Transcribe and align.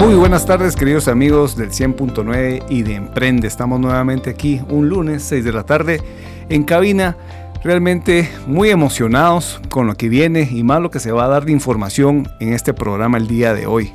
Muy 0.00 0.14
buenas 0.14 0.46
tardes 0.46 0.76
queridos 0.76 1.08
amigos 1.08 1.56
del 1.56 1.72
100.9 1.72 2.64
y 2.70 2.82
de 2.84 2.94
Emprende. 2.94 3.46
Estamos 3.46 3.78
nuevamente 3.78 4.30
aquí 4.30 4.58
un 4.70 4.88
lunes 4.88 5.22
6 5.24 5.44
de 5.44 5.52
la 5.52 5.64
tarde 5.64 6.00
en 6.48 6.64
cabina. 6.64 7.18
Realmente 7.62 8.30
muy 8.46 8.70
emocionados 8.70 9.60
con 9.68 9.86
lo 9.86 9.94
que 9.96 10.08
viene 10.08 10.48
y 10.50 10.64
más 10.64 10.80
lo 10.80 10.90
que 10.90 11.00
se 11.00 11.12
va 11.12 11.26
a 11.26 11.28
dar 11.28 11.44
de 11.44 11.52
información 11.52 12.26
en 12.40 12.54
este 12.54 12.72
programa 12.72 13.18
el 13.18 13.26
día 13.26 13.52
de 13.52 13.66
hoy. 13.66 13.92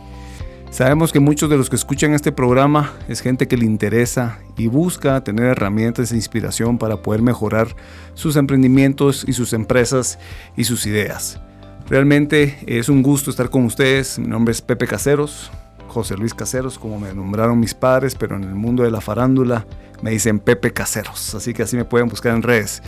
Sabemos 0.70 1.12
que 1.12 1.20
muchos 1.20 1.49
de 1.49 1.58
los 1.58 1.72
que 1.72 1.76
escuchan 1.76 2.13
este 2.13 2.32
programa 2.32 2.94
es 3.08 3.22
gente 3.22 3.48
que 3.48 3.58
le 3.58 3.66
interesa 3.66 4.38
y 4.58 4.68
busca 4.68 5.24
tener 5.24 5.48
herramientas 5.48 6.12
de 6.12 6.18
inspiración 6.18 6.77
para 6.77 6.98
poder 6.98 7.24
mejorar 7.24 7.76
sus 8.13 8.35
emprendimientos 8.35 9.26
y 9.27 9.34
sus 9.34 9.54
empresas 9.54 10.20
y 10.55 10.66
sus 10.66 10.85
ideas. 10.85 11.41
Realmente 11.90 12.60
es 12.68 12.90
un 12.90 13.02
gusto 13.02 13.32
estar 13.32 13.49
con 13.49 13.66
ustedes. 13.66 14.20
Mi 14.20 14.27
nombre 14.27 14.52
es 14.52 14.62
Pepe 14.62 14.85
Caseros, 14.85 15.52
José 15.95 16.17
Luis 16.17 16.34
Caseros, 16.34 16.77
como 16.77 16.99
me 16.99 17.13
nombraron 17.13 17.58
mis 17.58 17.73
padres, 17.73 18.16
pero 18.16 18.35
en 18.35 18.44
el 18.44 18.54
mundo 18.54 18.84
de 18.84 18.91
la 18.91 18.99
farándula 18.99 19.66
me 20.02 20.12
dicen 20.12 20.40
Pepe 20.40 20.73
Caseros, 20.73 21.34
así 21.35 21.54
que 21.54 21.63
así 21.63 21.77
me 21.77 21.85
pueden 21.85 22.09
buscar 22.09 22.35
en 22.35 22.44
redes. 22.44 22.84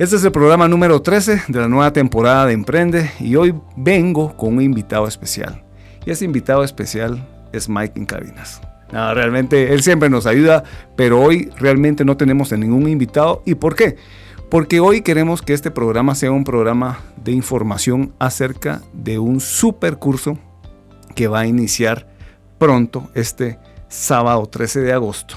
Este 0.00 0.16
es 0.16 0.24
el 0.24 0.32
programa 0.32 0.66
número 0.66 1.00
13 1.00 1.42
de 1.46 1.60
la 1.60 1.68
nueva 1.68 1.92
temporada 1.92 2.46
de 2.46 2.54
Emprende 2.54 3.08
y 3.20 3.36
hoy 3.36 3.54
vengo 3.76 4.36
con 4.36 4.54
un 4.54 4.62
invitado 4.62 5.06
especial. 5.06 5.62
Y 6.04 6.10
ese 6.10 6.24
invitado 6.24 6.64
especial 6.64 7.24
es 7.52 7.68
Mike 7.68 8.00
en 8.00 8.06
Cabinas. 8.06 8.60
realmente 8.90 9.72
él 9.72 9.84
siempre 9.84 10.10
nos 10.10 10.26
ayuda, 10.26 10.64
pero 10.96 11.20
hoy 11.20 11.52
realmente 11.56 12.04
no 12.04 12.16
tenemos 12.16 12.52
a 12.52 12.56
ningún 12.56 12.88
invitado. 12.88 13.44
¿Y 13.46 13.54
por 13.54 13.76
qué? 13.76 13.94
Porque 14.50 14.80
hoy 14.80 15.02
queremos 15.02 15.40
que 15.40 15.52
este 15.52 15.70
programa 15.70 16.16
sea 16.16 16.32
un 16.32 16.42
programa 16.42 16.98
de 17.16 17.30
información 17.30 18.12
acerca 18.18 18.82
de 18.92 19.20
un 19.20 19.38
super 19.38 19.98
curso 19.98 20.36
que 21.14 21.28
va 21.28 21.40
a 21.40 21.46
iniciar 21.46 22.12
pronto, 22.58 23.10
este 23.14 23.58
sábado 23.88 24.46
13 24.46 24.80
de 24.80 24.92
agosto. 24.92 25.36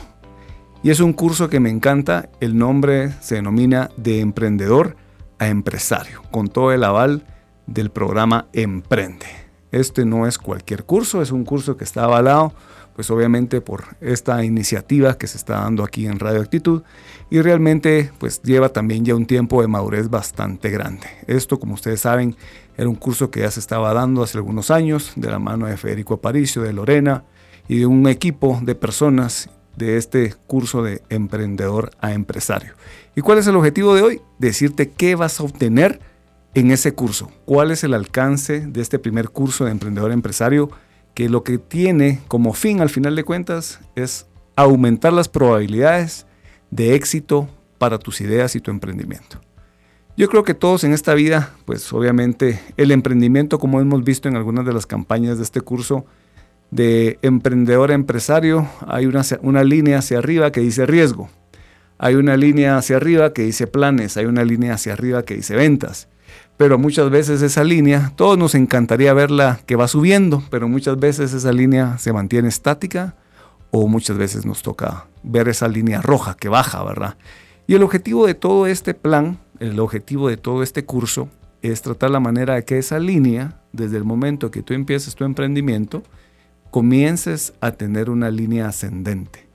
Y 0.84 0.92
es 0.92 1.00
un 1.00 1.14
curso 1.14 1.50
que 1.50 1.59
me 1.59 1.70
encanta, 1.70 2.30
el 2.40 2.58
nombre 2.58 3.12
se 3.22 3.36
denomina 3.36 3.90
de 3.98 4.20
emprendedor 4.20 4.96
a 5.40 5.48
empresario, 5.48 6.22
con 6.32 6.48
todo 6.48 6.72
el 6.72 6.84
aval 6.84 7.26
del 7.66 7.90
programa 7.90 8.48
Emprende. 8.54 9.28
Este 9.72 10.06
no 10.06 10.28
es 10.28 10.38
cualquier 10.38 10.86
curso, 10.86 11.22
es 11.22 11.32
un 11.32 11.44
curso 11.44 11.78
que 11.78 11.84
está 11.84 12.06
avalado, 12.06 12.54
pues 12.98 13.12
obviamente 13.12 13.62
por 13.62 13.84
esta 14.02 14.44
iniciativa 14.44 15.20
que 15.20 15.28
se 15.28 15.38
está 15.38 15.59
dando 15.59 15.84
aquí 15.84 16.08
en 16.08 16.17
Radio 16.17 16.42
Actitud 16.42 16.81
y 17.30 17.40
realmente 17.42 18.12
pues 18.17 18.42
lleva 18.42 18.70
también 18.70 19.06
ya 19.06 19.14
un 19.14 19.28
tiempo 19.28 19.62
de 19.62 19.67
madurez 19.67 20.09
bastante 20.09 20.72
grande. 20.72 21.06
Esto, 21.28 21.59
como 21.59 21.75
ustedes 21.75 22.02
saben, 22.02 22.36
era 22.75 22.90
un 22.90 22.95
curso 22.95 23.30
que 23.30 23.42
ya 23.42 23.52
se 23.52 23.59
estaba 23.59 23.94
dando 23.94 24.23
hace 24.23 24.40
algunos 24.40 24.72
años 24.72 25.14
de 25.16 25.30
la 25.30 25.38
mano 25.38 25.68
de 25.68 25.78
Federico 25.78 26.16
Aparicio, 26.16 26.64
de 26.64 26.73
Lorena 26.73 27.23
y 27.68 27.78
de 27.78 27.86
un 27.86 28.08
equipo 28.08 28.59
de 28.64 28.73
personas 28.73 29.52
de 29.75 29.98
este 29.98 30.34
curso 30.48 30.81
de 30.81 31.03
emprendedor 31.09 31.92
a 32.02 32.14
empresario. 32.14 32.73
¿Y 33.16 33.22
cuál 33.22 33.38
es 33.38 33.45
el 33.45 33.58
objetivo 33.58 33.94
de 33.94 34.02
hoy? 34.02 34.22
Decirte 34.40 34.90
qué 34.90 35.14
vas 35.14 35.40
a 35.40 35.44
obtener 35.44 36.00
en 36.56 36.72
ese 36.72 36.95
curso, 36.95 37.30
cuál 37.45 37.70
es 37.70 37.84
el 37.84 37.94
alcance 37.94 38.62
de 38.62 38.81
este 38.81 38.97
primer 38.97 39.29
curso 39.29 39.66
de 39.66 39.72
emprendedor 39.72 40.09
a 40.09 40.16
empresario, 40.16 40.72
que 41.17 41.29
lo 41.29 41.44
que 41.44 41.57
tiene 41.57 42.19
como 42.28 42.53
fin 42.53 42.79
al 42.79 42.91
final 42.91 43.16
de 43.16 43.23
cuentas 43.23 43.79
es 43.95 44.28
aumentar 44.55 45.13
las 45.13 45.28
probabilidades 45.28 46.28
de 46.69 46.94
éxito 46.94 47.50
para 47.79 47.97
tus 47.97 48.22
ideas 48.22 48.55
y 48.55 48.61
tu 48.61 48.69
emprendimiento. 48.69 49.41
Yo 50.16 50.29
creo 50.29 50.44
que 50.44 50.53
todos 50.53 50.83
en 50.83 50.94
esta 50.94 51.16
vida, 51.16 51.55
pues 51.66 51.91
obviamente 51.91 52.61
el 52.78 52.91
emprendimiento, 52.91 53.57
como 53.57 53.81
hemos 53.81 54.03
visto 54.03 54.29
en 54.29 54.35
algunas 54.35 54.63
de 54.63 54.73
las 54.73 54.85
campañas 54.85 55.38
de 55.38 55.44
este 55.44 55.59
curso, 55.59 56.05
de 56.69 57.17
emprendedor 57.23 57.89
a 57.89 57.95
empresario, 57.95 58.69
hay 58.85 59.07
una, 59.07 59.23
una 59.41 59.63
línea 59.63 59.97
hacia 59.97 60.19
arriba 60.19 60.51
que 60.51 60.61
dice 60.61 60.85
riesgo, 60.85 61.31
hay 61.97 62.13
una 62.13 62.38
línea 62.38 62.78
hacia 62.78 62.97
arriba 62.97 63.34
que 63.34 63.41
dice 63.41 63.66
planes, 63.66 64.17
hay 64.17 64.25
una 64.25 64.44
línea 64.44 64.75
hacia 64.75 64.94
arriba 64.94 65.25
que 65.25 65.34
dice 65.34 65.55
ventas. 65.55 66.09
Pero 66.57 66.78
muchas 66.78 67.09
veces 67.09 67.41
esa 67.41 67.63
línea, 67.63 68.12
todos 68.16 68.38
nos 68.38 68.56
encantaría 68.56 69.13
verla 69.13 69.59
que 69.66 69.75
va 69.75 69.88
subiendo, 69.88 70.44
pero 70.50 70.68
muchas 70.68 71.00
veces 71.00 71.34
esa 71.34 71.51
línea 71.51 71.97
se 72.00 72.13
mantiene 72.13 72.47
estática 72.47 73.16
o 73.72 73.88
muchas 73.88 74.18
veces 74.18 74.45
nos 74.45 74.63
toca 74.63 75.06
ver 75.23 75.47
esa 75.47 75.67
línea 75.67 76.01
roja 76.01 76.35
que 76.35 76.50
baja, 76.50 76.84
¿verdad? 76.84 77.16
Y 77.67 77.75
el 77.75 77.84
objetivo 77.84 78.25
de 78.25 78.34
todo 78.34 78.66
este 78.66 78.94
plan 78.94 79.40
el 79.59 79.79
objetivo 79.79 80.29
de 80.29 80.38
todo 80.38 80.63
este 80.63 80.85
curso 80.85 81.29
es 81.62 81.81
tratar 81.81 82.12
la 82.12 82.19
manera 82.19 82.56
de 82.56 82.63
que 82.63 82.78
esa 82.78 83.00
línea, 83.00 83.59
desde 83.72 83.97
el 83.97 84.03
momento 84.03 84.51
que 84.51 84.62
tú 84.62 84.73
empieces 84.73 85.16
tu 85.16 85.23
emprendimiento, 85.23 86.03
comiences 86.69 87.53
a 87.62 87.72
tener 87.72 88.09
una 88.09 88.29
línea 88.29 88.67
ascendente, 88.67 89.47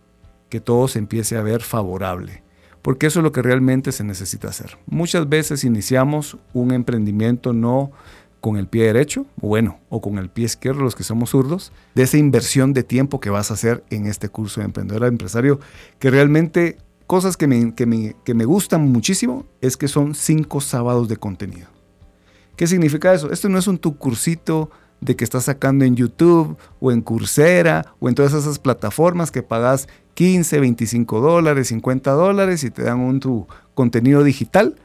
que 0.48 0.60
todo 0.60 0.88
se 0.88 0.98
empiece 0.98 1.36
a 1.36 1.42
ver 1.42 1.62
favorable, 1.62 2.42
porque 2.82 3.06
eso 3.06 3.20
es 3.20 3.24
lo 3.24 3.32
que 3.32 3.42
realmente 3.42 3.92
se 3.92 4.04
necesita 4.04 4.48
hacer. 4.48 4.76
Muchas 4.86 5.28
veces 5.28 5.64
iniciamos 5.64 6.36
un 6.52 6.72
emprendimiento 6.72 7.52
no 7.52 7.92
con 8.40 8.56
el 8.56 8.66
pie 8.66 8.86
derecho, 8.86 9.24
bueno, 9.36 9.78
o 9.88 10.00
con 10.00 10.18
el 10.18 10.28
pie 10.28 10.46
izquierdo, 10.46 10.82
los 10.82 10.96
que 10.96 11.04
somos 11.04 11.30
zurdos, 11.30 11.72
de 11.94 12.02
esa 12.02 12.18
inversión 12.18 12.72
de 12.72 12.82
tiempo 12.82 13.20
que 13.20 13.30
vas 13.30 13.52
a 13.52 13.54
hacer 13.54 13.84
en 13.88 14.06
este 14.06 14.28
curso 14.28 14.60
de 14.60 14.66
emprendedor 14.66 15.04
empresario, 15.04 15.60
que 16.00 16.10
realmente 16.10 16.76
cosas 17.06 17.36
que 17.36 17.46
me, 17.46 17.72
que, 17.74 17.86
me, 17.86 18.44
gustan 18.44 18.90
muchísimo 18.90 19.46
es 19.60 19.76
que 19.76 19.86
son 19.86 20.16
cinco 20.16 20.60
sábados 20.60 21.08
de 21.08 21.18
contenido. 21.18 21.68
¿Qué 22.56 22.66
significa 22.66 23.14
eso? 23.14 23.30
Esto 23.30 23.48
no 23.48 23.58
es 23.58 23.68
un 23.68 23.78
tu 23.78 23.96
cursito 23.96 24.70
de 25.00 25.14
que 25.14 25.22
estás 25.22 25.44
sacando 25.44 25.84
en 25.84 25.94
YouTube 25.94 26.56
o 26.80 26.90
en 26.90 27.00
Coursera 27.00 27.94
o 28.00 28.08
en 28.08 28.14
todas 28.14 28.32
esas 28.32 28.58
plataformas 28.58 29.30
que 29.30 29.42
pagas 29.42 29.88
15, 30.14 30.60
25 30.60 31.20
dólares, 31.20 31.68
50 31.68 32.10
dólares 32.12 32.64
y 32.64 32.70
te 32.70 32.82
dan 32.82 33.00
un 33.00 33.20
tu 33.20 33.46
contenido 33.74 34.24
digital. 34.24 34.76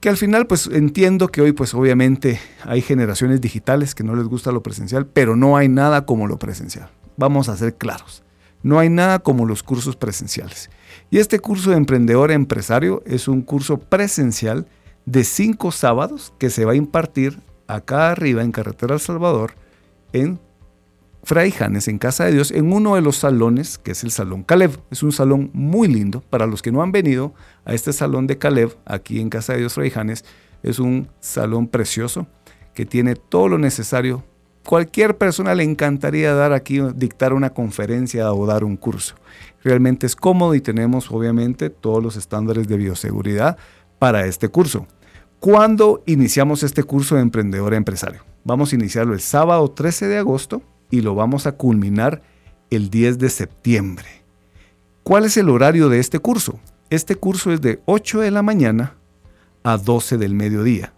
Que 0.00 0.08
al 0.08 0.16
final 0.16 0.46
pues 0.46 0.68
entiendo 0.72 1.28
que 1.28 1.42
hoy 1.42 1.52
pues 1.52 1.74
obviamente 1.74 2.38
hay 2.64 2.82
generaciones 2.82 3.40
digitales 3.40 3.94
que 3.94 4.04
no 4.04 4.14
les 4.14 4.26
gusta 4.26 4.52
lo 4.52 4.62
presencial, 4.62 5.06
pero 5.06 5.34
no 5.34 5.56
hay 5.56 5.68
nada 5.68 6.06
como 6.06 6.26
lo 6.26 6.38
presencial. 6.38 6.88
Vamos 7.16 7.48
a 7.48 7.56
ser 7.56 7.74
claros. 7.74 8.22
No 8.62 8.78
hay 8.78 8.90
nada 8.90 9.18
como 9.20 9.46
los 9.46 9.62
cursos 9.62 9.96
presenciales. 9.96 10.70
Y 11.10 11.18
este 11.18 11.40
curso 11.40 11.70
de 11.70 11.76
emprendedor 11.76 12.30
empresario 12.30 13.02
es 13.06 13.28
un 13.28 13.42
curso 13.42 13.78
presencial 13.78 14.66
de 15.04 15.24
cinco 15.24 15.72
sábados 15.72 16.32
que 16.38 16.50
se 16.50 16.64
va 16.64 16.72
a 16.72 16.76
impartir 16.76 17.40
acá 17.66 18.10
arriba 18.10 18.42
en 18.42 18.52
Carretera 18.52 18.94
El 18.94 19.00
Salvador, 19.00 19.54
en 20.12 20.40
Fray 21.22 21.50
Janes, 21.50 21.88
en 21.88 21.98
Casa 21.98 22.24
de 22.24 22.32
Dios, 22.32 22.50
en 22.50 22.72
uno 22.72 22.94
de 22.94 23.00
los 23.00 23.16
salones, 23.16 23.78
que 23.78 23.92
es 23.92 24.04
el 24.04 24.10
Salón 24.10 24.42
Caleb. 24.42 24.78
Es 24.90 25.02
un 25.02 25.12
salón 25.12 25.50
muy 25.52 25.88
lindo. 25.88 26.22
Para 26.30 26.46
los 26.46 26.62
que 26.62 26.72
no 26.72 26.82
han 26.82 26.92
venido 26.92 27.34
a 27.64 27.74
este 27.74 27.92
salón 27.92 28.26
de 28.26 28.38
Caleb, 28.38 28.76
aquí 28.84 29.20
en 29.20 29.30
Casa 29.30 29.52
de 29.52 29.60
Dios 29.60 29.74
Fray 29.74 29.90
Janes, 29.90 30.24
es 30.62 30.78
un 30.78 31.08
salón 31.20 31.68
precioso 31.68 32.26
que 32.74 32.86
tiene 32.86 33.14
todo 33.14 33.48
lo 33.48 33.58
necesario. 33.58 34.24
Cualquier 34.64 35.16
persona 35.16 35.54
le 35.54 35.64
encantaría 35.64 36.34
dar 36.34 36.52
aquí, 36.52 36.80
dictar 36.94 37.32
una 37.32 37.50
conferencia 37.50 38.32
o 38.32 38.46
dar 38.46 38.64
un 38.64 38.76
curso 38.76 39.14
realmente 39.62 40.06
es 40.06 40.16
cómodo 40.16 40.54
y 40.54 40.60
tenemos 40.60 41.10
obviamente 41.10 41.70
todos 41.70 42.02
los 42.02 42.16
estándares 42.16 42.68
de 42.68 42.76
bioseguridad 42.76 43.56
para 43.98 44.26
este 44.26 44.48
curso. 44.48 44.86
¿Cuándo 45.40 46.02
iniciamos 46.06 46.62
este 46.62 46.82
curso 46.82 47.14
de 47.14 47.22
emprendedor 47.22 47.74
empresario? 47.74 48.24
Vamos 48.44 48.72
a 48.72 48.76
iniciarlo 48.76 49.14
el 49.14 49.20
sábado 49.20 49.70
13 49.70 50.08
de 50.08 50.18
agosto 50.18 50.62
y 50.90 51.00
lo 51.00 51.14
vamos 51.14 51.46
a 51.46 51.52
culminar 51.52 52.22
el 52.70 52.90
10 52.90 53.18
de 53.18 53.30
septiembre. 53.30 54.06
¿Cuál 55.02 55.24
es 55.24 55.36
el 55.36 55.48
horario 55.48 55.88
de 55.88 56.00
este 56.00 56.18
curso? 56.18 56.58
Este 56.90 57.14
curso 57.14 57.52
es 57.52 57.60
de 57.60 57.80
8 57.86 58.20
de 58.20 58.30
la 58.30 58.42
mañana 58.42 58.94
a 59.62 59.76
12 59.76 60.18
del 60.18 60.34
mediodía. 60.34 60.92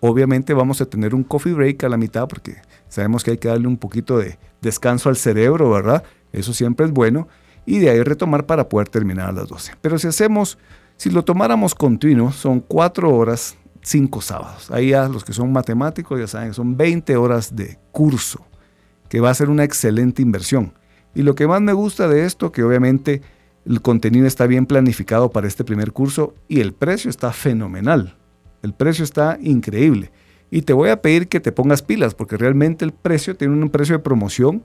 Obviamente 0.00 0.54
vamos 0.54 0.80
a 0.80 0.86
tener 0.86 1.14
un 1.14 1.24
coffee 1.24 1.52
break 1.52 1.84
a 1.84 1.88
la 1.88 1.96
mitad 1.96 2.28
porque 2.28 2.56
sabemos 2.88 3.24
que 3.24 3.32
hay 3.32 3.38
que 3.38 3.48
darle 3.48 3.66
un 3.66 3.76
poquito 3.76 4.18
de 4.18 4.38
descanso 4.60 5.08
al 5.08 5.16
cerebro, 5.16 5.70
¿verdad? 5.70 6.04
Eso 6.32 6.52
siempre 6.52 6.86
es 6.86 6.92
bueno 6.92 7.28
y 7.66 7.78
de 7.78 7.90
ahí 7.90 8.02
retomar 8.02 8.46
para 8.46 8.68
poder 8.68 8.88
terminar 8.88 9.28
a 9.28 9.32
las 9.32 9.48
12. 9.48 9.72
Pero 9.80 9.98
si 9.98 10.06
hacemos, 10.06 10.58
si 10.96 11.10
lo 11.10 11.24
tomáramos 11.24 11.74
continuo, 11.74 12.32
son 12.32 12.60
cuatro 12.60 13.14
horas, 13.14 13.56
cinco 13.82 14.20
sábados. 14.20 14.70
Ahí 14.70 14.90
ya 14.90 15.08
los 15.08 15.24
que 15.24 15.32
son 15.32 15.52
matemáticos 15.52 16.18
ya 16.18 16.26
saben, 16.26 16.54
son 16.54 16.76
20 16.76 17.16
horas 17.16 17.54
de 17.54 17.78
curso, 17.92 18.44
que 19.08 19.20
va 19.20 19.30
a 19.30 19.34
ser 19.34 19.50
una 19.50 19.64
excelente 19.64 20.22
inversión. 20.22 20.74
Y 21.14 21.22
lo 21.22 21.34
que 21.34 21.46
más 21.46 21.60
me 21.60 21.72
gusta 21.72 22.08
de 22.08 22.24
esto, 22.24 22.52
que 22.52 22.62
obviamente 22.62 23.22
el 23.66 23.82
contenido 23.82 24.26
está 24.26 24.46
bien 24.46 24.66
planificado 24.66 25.30
para 25.30 25.46
este 25.46 25.64
primer 25.64 25.92
curso 25.92 26.34
y 26.48 26.60
el 26.60 26.72
precio 26.72 27.10
está 27.10 27.32
fenomenal. 27.32 28.16
El 28.62 28.72
precio 28.72 29.04
está 29.04 29.38
increíble. 29.40 30.10
Y 30.50 30.62
te 30.62 30.72
voy 30.72 30.88
a 30.88 31.02
pedir 31.02 31.28
que 31.28 31.40
te 31.40 31.52
pongas 31.52 31.82
pilas 31.82 32.14
porque 32.14 32.36
realmente 32.36 32.84
el 32.84 32.92
precio 32.92 33.36
tiene 33.36 33.54
un 33.54 33.68
precio 33.68 33.96
de 33.96 34.02
promoción 34.02 34.62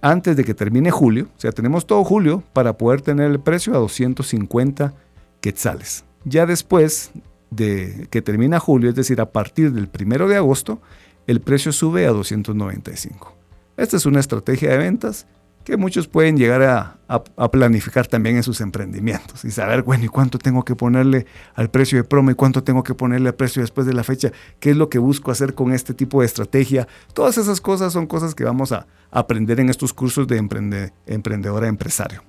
antes 0.00 0.36
de 0.36 0.44
que 0.44 0.54
termine 0.54 0.90
julio. 0.90 1.28
O 1.36 1.40
sea, 1.40 1.52
tenemos 1.52 1.86
todo 1.86 2.04
julio 2.04 2.42
para 2.52 2.78
poder 2.78 3.02
tener 3.02 3.30
el 3.30 3.40
precio 3.40 3.74
a 3.74 3.78
250 3.78 4.94
quetzales. 5.40 6.04
Ya 6.24 6.46
después 6.46 7.10
de 7.50 8.06
que 8.10 8.22
termina 8.22 8.60
julio, 8.60 8.90
es 8.90 8.94
decir, 8.94 9.20
a 9.20 9.32
partir 9.32 9.72
del 9.72 9.88
primero 9.88 10.28
de 10.28 10.36
agosto, 10.36 10.80
el 11.26 11.40
precio 11.40 11.72
sube 11.72 12.06
a 12.06 12.10
295. 12.10 13.34
Esta 13.78 13.96
es 13.96 14.06
una 14.06 14.18
estrategia 14.18 14.72
de 14.72 14.78
ventas 14.78 15.24
que 15.62 15.76
muchos 15.76 16.08
pueden 16.08 16.36
llegar 16.36 16.62
a, 16.62 17.22
planificar 17.52 18.08
también 18.08 18.36
en 18.36 18.42
sus 18.42 18.60
emprendimientos 18.60 19.44
y 19.44 19.52
saber, 19.52 19.82
bueno, 19.82 20.04
¿y 20.04 20.08
cuánto 20.08 20.36
tengo 20.36 20.64
que 20.64 20.74
ponerle 20.74 21.26
al 21.54 21.70
precio 21.70 21.96
de 21.96 22.04
promo 22.04 22.32
y 22.32 22.34
cuánto 22.34 22.64
tengo 22.64 22.82
que 22.82 22.94
ponerle 22.94 23.28
al 23.28 23.36
precio 23.36 23.62
después 23.62 23.86
de 23.86 23.92
la 23.92 24.02
fecha? 24.02 24.32
¿Qué 24.58 24.70
es 24.70 24.76
lo 24.76 24.88
que 24.88 24.98
busco 24.98 25.30
hacer 25.30 25.54
con 25.54 25.72
este 25.72 25.94
tipo 25.94 26.20
de 26.20 26.26
estrategia? 26.26 26.88
Todas 27.14 27.38
esas 27.38 27.60
cosas 27.60 27.92
son 27.92 28.08
cosas 28.08 28.34
que 28.34 28.42
vamos 28.42 28.72
a 28.72 28.88
aprender 29.12 29.60
en 29.60 29.68
estos 29.68 29.94
cursos 29.94 30.26
de 30.26 30.38
emprende, 30.38 30.92
emprendedora 31.06 31.68
empresario. 31.68 32.24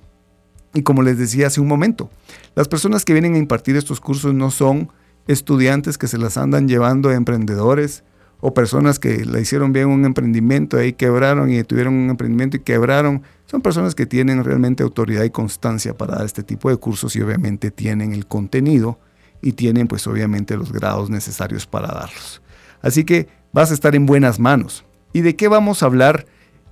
Y 0.72 0.82
como 0.82 1.02
les 1.02 1.18
decía 1.18 1.48
hace 1.48 1.60
un 1.60 1.66
momento, 1.66 2.10
las 2.54 2.68
personas 2.68 3.04
que 3.04 3.12
vienen 3.12 3.34
a 3.34 3.38
impartir 3.38 3.74
estos 3.74 3.98
cursos 3.98 4.34
no 4.34 4.52
son 4.52 4.92
estudiantes 5.26 5.98
que 5.98 6.06
se 6.06 6.18
las 6.18 6.36
andan 6.36 6.68
llevando 6.68 7.08
a 7.08 7.14
emprendedores 7.14 8.04
o 8.40 8.54
personas 8.54 8.98
que 8.98 9.24
le 9.24 9.40
hicieron 9.40 9.72
bien 9.72 9.88
un 9.88 10.04
emprendimiento 10.04 10.82
y 10.82 10.92
quebraron 10.92 11.52
y 11.52 11.62
tuvieron 11.64 11.94
un 11.94 12.10
emprendimiento 12.10 12.56
y 12.56 12.60
quebraron. 12.60 13.22
Son 13.46 13.60
personas 13.60 13.94
que 13.94 14.06
tienen 14.06 14.42
realmente 14.44 14.82
autoridad 14.82 15.24
y 15.24 15.30
constancia 15.30 15.96
para 15.96 16.16
dar 16.16 16.26
este 16.26 16.42
tipo 16.42 16.70
de 16.70 16.76
cursos 16.76 17.16
y 17.16 17.22
obviamente 17.22 17.70
tienen 17.70 18.12
el 18.12 18.26
contenido 18.26 18.98
y 19.42 19.52
tienen 19.52 19.88
pues 19.88 20.06
obviamente 20.06 20.56
los 20.56 20.72
grados 20.72 21.10
necesarios 21.10 21.66
para 21.66 21.88
darlos. 21.88 22.42
Así 22.82 23.04
que 23.04 23.28
vas 23.52 23.70
a 23.70 23.74
estar 23.74 23.94
en 23.94 24.06
buenas 24.06 24.38
manos. 24.38 24.84
¿Y 25.12 25.20
de 25.20 25.36
qué 25.36 25.48
vamos 25.48 25.82
a 25.82 25.86
hablar 25.86 26.26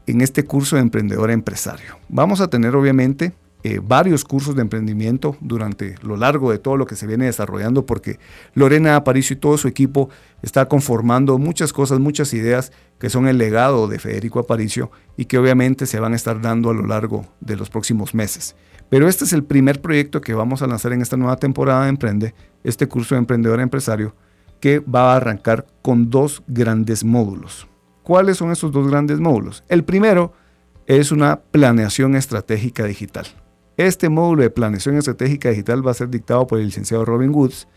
en 0.07 0.21
este 0.21 0.45
curso 0.45 0.77
de 0.77 0.83
emprendedor 0.83 1.31
empresario? 1.31 1.99
Vamos 2.09 2.41
a 2.41 2.49
tener 2.49 2.77
obviamente 2.77 3.35
eh, 3.65 3.81
varios 3.83 4.25
cursos 4.25 4.55
de 4.55 4.63
emprendimiento 4.63 5.37
durante 5.41 5.97
lo 6.03 6.17
largo 6.17 6.53
de 6.53 6.59
todo 6.59 6.77
lo 6.77 6.87
que 6.87 6.95
se 6.95 7.09
viene 7.09 7.25
desarrollando, 7.25 7.87
porque 7.87 8.21
Lorena 8.55 8.95
Aparicio 8.95 9.35
y 9.35 9.39
todo 9.41 9.59
su 9.59 9.67
equipo 9.67 10.11
está 10.43 10.69
conformando 10.69 11.39
muchas 11.39 11.73
cosas, 11.73 11.99
muchas 11.99 12.33
ideas 12.35 12.71
que 13.01 13.11
son 13.11 13.27
el 13.27 13.37
legado 13.37 13.89
de 13.89 13.99
Federico 13.99 14.39
Aparicio 14.39 14.93
y 15.17 15.25
que 15.25 15.39
obviamente 15.39 15.87
se 15.87 15.99
van 15.99 16.13
a 16.13 16.17
estar 16.17 16.41
dando 16.41 16.71
a 16.71 16.75
lo 16.75 16.87
largo 16.87 17.27
de 17.41 17.57
los 17.57 17.69
próximos 17.69 18.15
meses. 18.15 18.55
Pero 18.91 19.09
este 19.09 19.25
es 19.25 19.33
el 19.33 19.43
primer 19.43 19.81
proyecto 19.81 20.21
que 20.21 20.35
vamos 20.35 20.63
a 20.63 20.67
lanzar 20.67 20.93
en 20.93 21.03
esta 21.03 21.17
nueva 21.17 21.37
temporada 21.37 21.83
de 21.83 21.89
Emprende, 21.91 22.35
este 22.63 22.87
curso 22.87 23.15
de 23.15 23.21
emprendedor 23.21 23.61
empresario, 23.61 24.15
que 24.61 24.79
va 24.79 25.13
a 25.13 25.17
arrancar 25.17 25.67
con 25.83 26.11
dos 26.11 26.43
grandes 26.47 27.05
módulos. 27.05 27.67
¿Cuáles 28.03 28.39
son 28.39 28.51
esos 28.51 28.73
dos 28.73 28.89
grandes 28.89 29.19
módulos? 29.19 29.65
El 29.69 29.85
primero 29.85 30.33
es 30.87 31.13
una 31.13 31.41
planeación 31.41 32.15
estratégica 32.15 32.85
digital. 32.85 33.27
Este 33.79 34.09
módulo 34.09 34.43
de 34.43 34.51
planeación 34.51 34.97
estratégica 34.97 35.51
digital 35.51 35.87
va 35.87 35.93
a 35.93 35.95
ser 35.95 36.11
dictado 36.11 36.49
por 36.49 36.59
el 36.59 36.67
licenciado 36.67 37.05
Robin 37.05 37.31
Woods. 37.31 37.69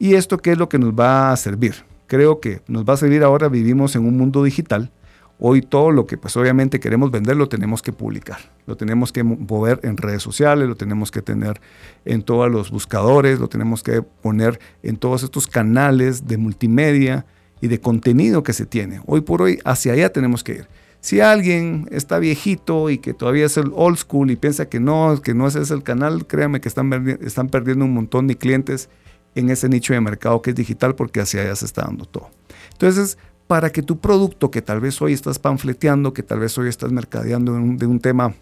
¿Y 0.00 0.14
esto 0.14 0.38
qué 0.38 0.50
es 0.50 0.58
lo 0.58 0.68
que 0.68 0.80
nos 0.80 0.94
va 0.94 1.30
a 1.30 1.36
servir? 1.36 1.76
Creo 2.08 2.40
que 2.40 2.60
nos 2.66 2.84
va 2.84 2.94
a 2.94 2.96
servir 2.96 3.22
ahora, 3.22 3.46
vivimos 3.48 3.94
en 3.94 4.04
un 4.04 4.16
mundo 4.16 4.42
digital. 4.42 4.90
Hoy 5.38 5.62
todo 5.62 5.92
lo 5.92 6.08
que 6.08 6.18
pues 6.18 6.36
obviamente 6.36 6.80
queremos 6.80 7.12
vender 7.12 7.36
lo 7.36 7.48
tenemos 7.48 7.82
que 7.82 7.92
publicar, 7.92 8.38
lo 8.66 8.76
tenemos 8.76 9.12
que 9.12 9.22
mover 9.22 9.78
en 9.84 9.96
redes 9.96 10.24
sociales, 10.24 10.68
lo 10.68 10.74
tenemos 10.74 11.12
que 11.12 11.22
tener 11.22 11.60
en 12.04 12.22
todos 12.22 12.50
los 12.50 12.72
buscadores, 12.72 13.38
lo 13.38 13.48
tenemos 13.48 13.84
que 13.84 14.02
poner 14.02 14.58
en 14.82 14.96
todos 14.96 15.22
estos 15.22 15.46
canales 15.46 16.26
de 16.26 16.36
multimedia 16.36 17.26
y 17.60 17.68
de 17.68 17.78
contenido 17.78 18.42
que 18.42 18.54
se 18.54 18.66
tiene. 18.66 19.02
Hoy 19.06 19.20
por 19.20 19.40
hoy 19.40 19.60
hacia 19.64 19.92
allá 19.92 20.12
tenemos 20.12 20.42
que 20.42 20.52
ir. 20.52 20.68
Si 21.04 21.20
alguien 21.20 21.86
está 21.90 22.18
viejito 22.18 22.88
y 22.88 22.96
que 22.96 23.12
todavía 23.12 23.44
es 23.44 23.58
el 23.58 23.72
old 23.74 23.98
school 23.98 24.30
y 24.30 24.36
piensa 24.36 24.70
que 24.70 24.80
no, 24.80 25.20
que 25.22 25.34
no 25.34 25.46
ese 25.46 25.60
es 25.60 25.70
el 25.70 25.82
canal, 25.82 26.26
créanme 26.26 26.62
que 26.62 26.68
están, 26.68 27.18
están 27.20 27.50
perdiendo 27.50 27.84
un 27.84 27.92
montón 27.92 28.26
de 28.26 28.38
clientes 28.38 28.88
en 29.34 29.50
ese 29.50 29.68
nicho 29.68 29.92
de 29.92 30.00
mercado 30.00 30.40
que 30.40 30.48
es 30.48 30.56
digital 30.56 30.94
porque 30.94 31.20
hacia 31.20 31.42
allá 31.42 31.56
se 31.56 31.66
está 31.66 31.82
dando 31.82 32.06
todo. 32.06 32.30
Entonces, 32.72 33.18
para 33.46 33.70
que 33.70 33.82
tu 33.82 33.98
producto 33.98 34.50
que 34.50 34.62
tal 34.62 34.80
vez 34.80 35.02
hoy 35.02 35.12
estás 35.12 35.38
panfleteando, 35.38 36.14
que 36.14 36.22
tal 36.22 36.38
vez 36.38 36.56
hoy 36.56 36.70
estás 36.70 36.90
mercadeando 36.90 37.52
de 37.52 37.84
un 37.84 38.00
tema 38.00 38.32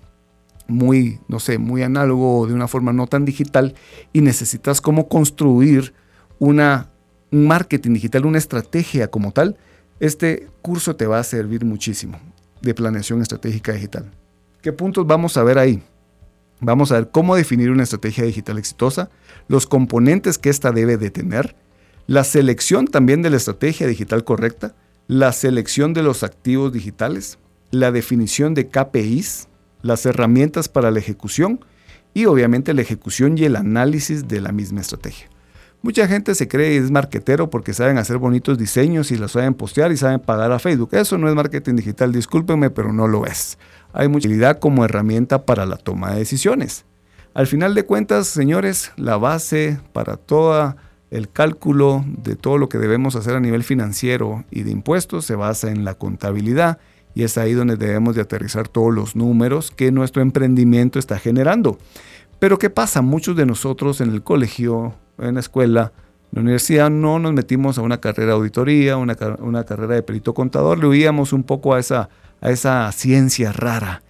muy, 0.68 1.18
no 1.26 1.40
sé, 1.40 1.58
muy 1.58 1.82
análogo 1.82 2.38
o 2.38 2.46
de 2.46 2.54
una 2.54 2.68
forma 2.68 2.92
no 2.92 3.08
tan 3.08 3.24
digital 3.24 3.74
y 4.12 4.20
necesitas 4.20 4.80
cómo 4.80 5.08
construir 5.08 5.94
una, 6.38 6.92
un 7.32 7.44
marketing 7.48 7.94
digital, 7.94 8.24
una 8.24 8.38
estrategia 8.38 9.08
como 9.08 9.32
tal, 9.32 9.56
este 9.98 10.46
curso 10.62 10.94
te 10.94 11.08
va 11.08 11.18
a 11.18 11.24
servir 11.24 11.64
muchísimo 11.64 12.20
de 12.62 12.74
planeación 12.74 13.20
estratégica 13.20 13.72
digital. 13.72 14.10
¿Qué 14.62 14.72
puntos 14.72 15.06
vamos 15.06 15.36
a 15.36 15.42
ver 15.42 15.58
ahí? 15.58 15.82
Vamos 16.60 16.92
a 16.92 16.94
ver 16.94 17.10
cómo 17.10 17.34
definir 17.34 17.70
una 17.70 17.82
estrategia 17.82 18.24
digital 18.24 18.56
exitosa, 18.56 19.10
los 19.48 19.66
componentes 19.66 20.38
que 20.38 20.48
ésta 20.48 20.70
debe 20.70 20.96
de 20.96 21.10
tener, 21.10 21.56
la 22.06 22.24
selección 22.24 22.86
también 22.86 23.22
de 23.22 23.30
la 23.30 23.36
estrategia 23.36 23.86
digital 23.86 24.24
correcta, 24.24 24.74
la 25.08 25.32
selección 25.32 25.92
de 25.92 26.02
los 26.02 26.22
activos 26.22 26.72
digitales, 26.72 27.38
la 27.72 27.90
definición 27.90 28.54
de 28.54 28.68
KPIs, 28.68 29.48
las 29.82 30.06
herramientas 30.06 30.68
para 30.68 30.90
la 30.92 31.00
ejecución 31.00 31.64
y 32.14 32.26
obviamente 32.26 32.74
la 32.74 32.82
ejecución 32.82 33.36
y 33.36 33.44
el 33.44 33.56
análisis 33.56 34.28
de 34.28 34.40
la 34.40 34.52
misma 34.52 34.80
estrategia. 34.80 35.31
Mucha 35.82 36.06
gente 36.06 36.36
se 36.36 36.46
cree 36.46 36.76
es 36.76 36.92
marquetero 36.92 37.50
porque 37.50 37.74
saben 37.74 37.98
hacer 37.98 38.18
bonitos 38.18 38.56
diseños 38.56 39.10
y 39.10 39.16
los 39.16 39.32
saben 39.32 39.54
postear 39.54 39.90
y 39.90 39.96
saben 39.96 40.20
pagar 40.20 40.52
a 40.52 40.60
Facebook. 40.60 40.90
Eso 40.92 41.18
no 41.18 41.28
es 41.28 41.34
marketing 41.34 41.74
digital, 41.74 42.12
discúlpenme, 42.12 42.70
pero 42.70 42.92
no 42.92 43.08
lo 43.08 43.26
es. 43.26 43.58
Hay 43.92 44.06
mucha 44.06 44.28
utilidad 44.28 44.60
como 44.60 44.84
herramienta 44.84 45.44
para 45.44 45.66
la 45.66 45.76
toma 45.76 46.12
de 46.12 46.20
decisiones. 46.20 46.84
Al 47.34 47.48
final 47.48 47.74
de 47.74 47.84
cuentas, 47.84 48.28
señores, 48.28 48.92
la 48.96 49.16
base 49.16 49.80
para 49.92 50.16
todo 50.16 50.76
el 51.10 51.28
cálculo 51.28 52.04
de 52.06 52.36
todo 52.36 52.58
lo 52.58 52.68
que 52.68 52.78
debemos 52.78 53.16
hacer 53.16 53.34
a 53.34 53.40
nivel 53.40 53.64
financiero 53.64 54.44
y 54.52 54.62
de 54.62 54.70
impuestos 54.70 55.24
se 55.24 55.34
basa 55.34 55.72
en 55.72 55.84
la 55.84 55.94
contabilidad 55.94 56.78
y 57.14 57.24
es 57.24 57.36
ahí 57.38 57.54
donde 57.54 57.76
debemos 57.76 58.14
de 58.14 58.22
aterrizar 58.22 58.68
todos 58.68 58.94
los 58.94 59.16
números 59.16 59.72
que 59.72 59.90
nuestro 59.90 60.22
emprendimiento 60.22 61.00
está 61.00 61.18
generando. 61.18 61.76
Pero 62.38 62.58
¿qué 62.58 62.70
pasa? 62.70 63.02
Muchos 63.02 63.36
de 63.36 63.46
nosotros 63.46 64.00
en 64.00 64.10
el 64.10 64.22
colegio 64.22 64.94
en 65.18 65.34
la 65.34 65.40
escuela, 65.40 65.92
en 66.32 66.36
la 66.36 66.40
universidad, 66.42 66.90
no 66.90 67.18
nos 67.18 67.32
metimos 67.32 67.78
a 67.78 67.82
una 67.82 68.00
carrera 68.00 68.28
de 68.28 68.38
auditoría, 68.38 68.96
una, 68.96 69.16
una 69.40 69.64
carrera 69.64 69.94
de 69.94 70.02
perito 70.02 70.34
contador, 70.34 70.78
le 70.78 70.86
huíamos 70.86 71.32
un 71.32 71.42
poco 71.42 71.74
a 71.74 71.80
esa, 71.80 72.08
a 72.40 72.50
esa 72.50 72.90
ciencia 72.92 73.52
rara. 73.52 74.02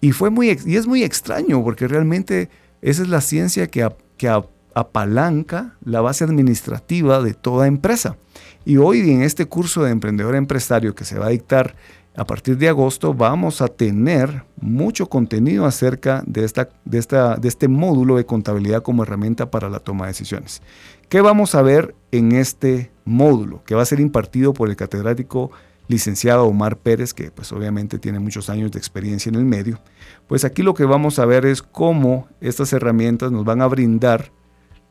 Y, 0.00 0.12
fue 0.12 0.30
muy, 0.30 0.58
y 0.66 0.76
es 0.76 0.86
muy 0.86 1.04
extraño 1.04 1.62
porque 1.62 1.86
realmente 1.86 2.50
esa 2.82 3.02
es 3.02 3.08
la 3.08 3.20
ciencia 3.20 3.68
que, 3.68 3.88
que 4.16 4.28
apalanca 4.74 5.76
la 5.84 6.00
base 6.00 6.24
administrativa 6.24 7.22
de 7.22 7.34
toda 7.34 7.66
empresa. 7.66 8.16
Y 8.64 8.76
hoy 8.76 9.10
en 9.10 9.22
este 9.22 9.46
curso 9.46 9.82
de 9.84 9.90
emprendedor 9.90 10.34
empresario 10.34 10.94
que 10.94 11.04
se 11.04 11.18
va 11.18 11.26
a 11.26 11.30
dictar 11.30 11.74
a 12.14 12.26
partir 12.26 12.58
de 12.58 12.68
agosto 12.68 13.14
vamos 13.14 13.62
a 13.62 13.68
tener 13.68 14.44
mucho 14.60 15.08
contenido 15.08 15.64
acerca 15.64 16.22
de, 16.26 16.44
esta, 16.44 16.68
de, 16.84 16.98
esta, 16.98 17.36
de 17.36 17.48
este 17.48 17.68
módulo 17.68 18.16
de 18.16 18.26
contabilidad 18.26 18.82
como 18.82 19.02
herramienta 19.02 19.50
para 19.50 19.70
la 19.70 19.78
toma 19.78 20.04
de 20.04 20.10
decisiones. 20.10 20.60
¿Qué 21.08 21.20
vamos 21.20 21.54
a 21.54 21.62
ver 21.62 21.94
en 22.10 22.32
este 22.32 22.90
módulo 23.04 23.62
que 23.64 23.74
va 23.74 23.82
a 23.82 23.86
ser 23.86 24.00
impartido 24.00 24.52
por 24.52 24.68
el 24.68 24.76
catedrático 24.76 25.50
licenciado 25.88 26.44
Omar 26.44 26.76
Pérez, 26.76 27.14
que 27.14 27.30
pues 27.30 27.50
obviamente 27.52 27.98
tiene 27.98 28.18
muchos 28.18 28.50
años 28.50 28.70
de 28.70 28.78
experiencia 28.78 29.30
en 29.30 29.36
el 29.36 29.44
medio? 29.44 29.80
Pues 30.26 30.44
aquí 30.44 30.62
lo 30.62 30.74
que 30.74 30.84
vamos 30.84 31.18
a 31.18 31.24
ver 31.24 31.46
es 31.46 31.62
cómo 31.62 32.28
estas 32.40 32.72
herramientas 32.72 33.32
nos 33.32 33.44
van 33.44 33.62
a 33.62 33.66
brindar 33.66 34.32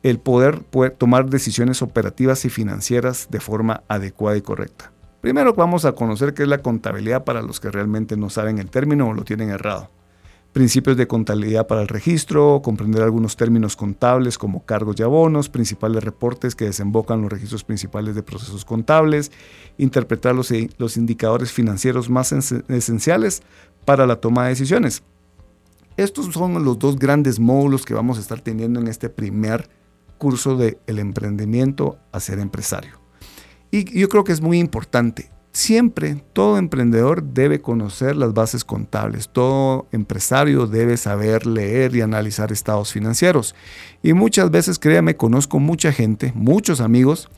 el 0.02 0.20
poder, 0.20 0.64
poder 0.64 0.94
tomar 0.94 1.30
decisiones 1.30 1.84
operativas 1.84 2.46
y 2.46 2.50
financieras 2.50 3.28
de 3.30 3.40
forma 3.40 3.84
adecuada 3.88 4.38
y 4.38 4.42
correcta. 4.42 4.92
Primero 5.22 5.54
vamos 5.54 5.86
a 5.86 5.94
conocer 5.94 6.34
qué 6.34 6.44
es 6.44 6.50
la 6.50 6.64
contabilidad 6.64 7.24
para 7.24 7.44
los 7.44 7.60
que 7.60 7.70
realmente 7.70 8.18
no 8.18 8.32
saben 8.32 8.58
el 8.58 8.72
término 8.72 9.08
o 9.08 9.14
lo 9.14 9.24
tienen 9.24 9.50
errado. 9.50 9.92
Principios 10.52 10.98
de 10.98 11.08
contabilidad 11.08 11.68
para 11.68 11.84
el 11.84 11.88
registro, 11.88 12.62
comprender 12.64 13.04
algunos 13.04 13.38
términos 13.38 13.76
contables 13.76 14.38
como 14.40 14.66
cargos 14.66 15.00
y 15.00 15.04
abonos, 15.04 15.48
principales 15.48 16.04
reportes 16.04 16.56
que 16.56 16.66
desembocan 16.66 17.22
los 17.22 17.32
registros 17.32 17.64
principales 17.64 18.16
de 18.16 18.24
procesos 18.24 18.66
contables, 18.66 19.32
interpretar 19.78 20.36
los, 20.36 20.52
los 20.78 20.98
indicadores 20.98 21.54
financieros 21.54 22.10
más 22.10 22.34
esenciales 22.34 23.44
para 23.86 24.08
la 24.08 24.18
toma 24.18 24.44
de 24.44 24.50
decisiones. 24.50 25.04
Estos 25.98 26.34
son 26.34 26.66
los 26.66 26.80
dos 26.80 26.98
grandes 26.98 27.40
módulos 27.40 27.86
que 27.86 27.94
vamos 27.94 28.18
a 28.18 28.22
estar 28.22 28.42
teniendo 28.42 28.80
en 28.80 28.88
este 28.88 29.08
primer 29.10 29.70
curso 30.18 30.58
de 30.58 30.80
el 30.88 31.00
emprendimiento 31.00 31.98
a 32.12 32.20
ser 32.20 32.40
empresario. 32.40 33.01
Y 33.72 33.98
yo 33.98 34.10
creo 34.10 34.24
que 34.24 34.34
es 34.34 34.42
muy 34.42 34.60
importante. 34.60 35.30
siempre 35.54 36.24
todo 36.32 36.58
emprendedor 36.58 37.24
debe 37.24 37.62
conocer 37.62 38.16
las 38.16 38.34
bases 38.34 38.64
contables, 38.64 39.30
todo 39.30 39.88
empresario 39.92 40.66
debe 40.66 40.96
saber 40.96 41.46
leer 41.46 41.94
y 41.96 42.02
analizar 42.02 42.52
estados 42.52 42.94
financieros. 42.94 43.54
Y 44.02 44.14
muchas 44.14 44.50
veces, 44.50 44.80
créame, 44.80 45.18
conozco 45.18 45.60
mucha 45.60 45.92
gente, 45.92 46.32
muchos 46.36 46.80
amigos, 46.80 47.30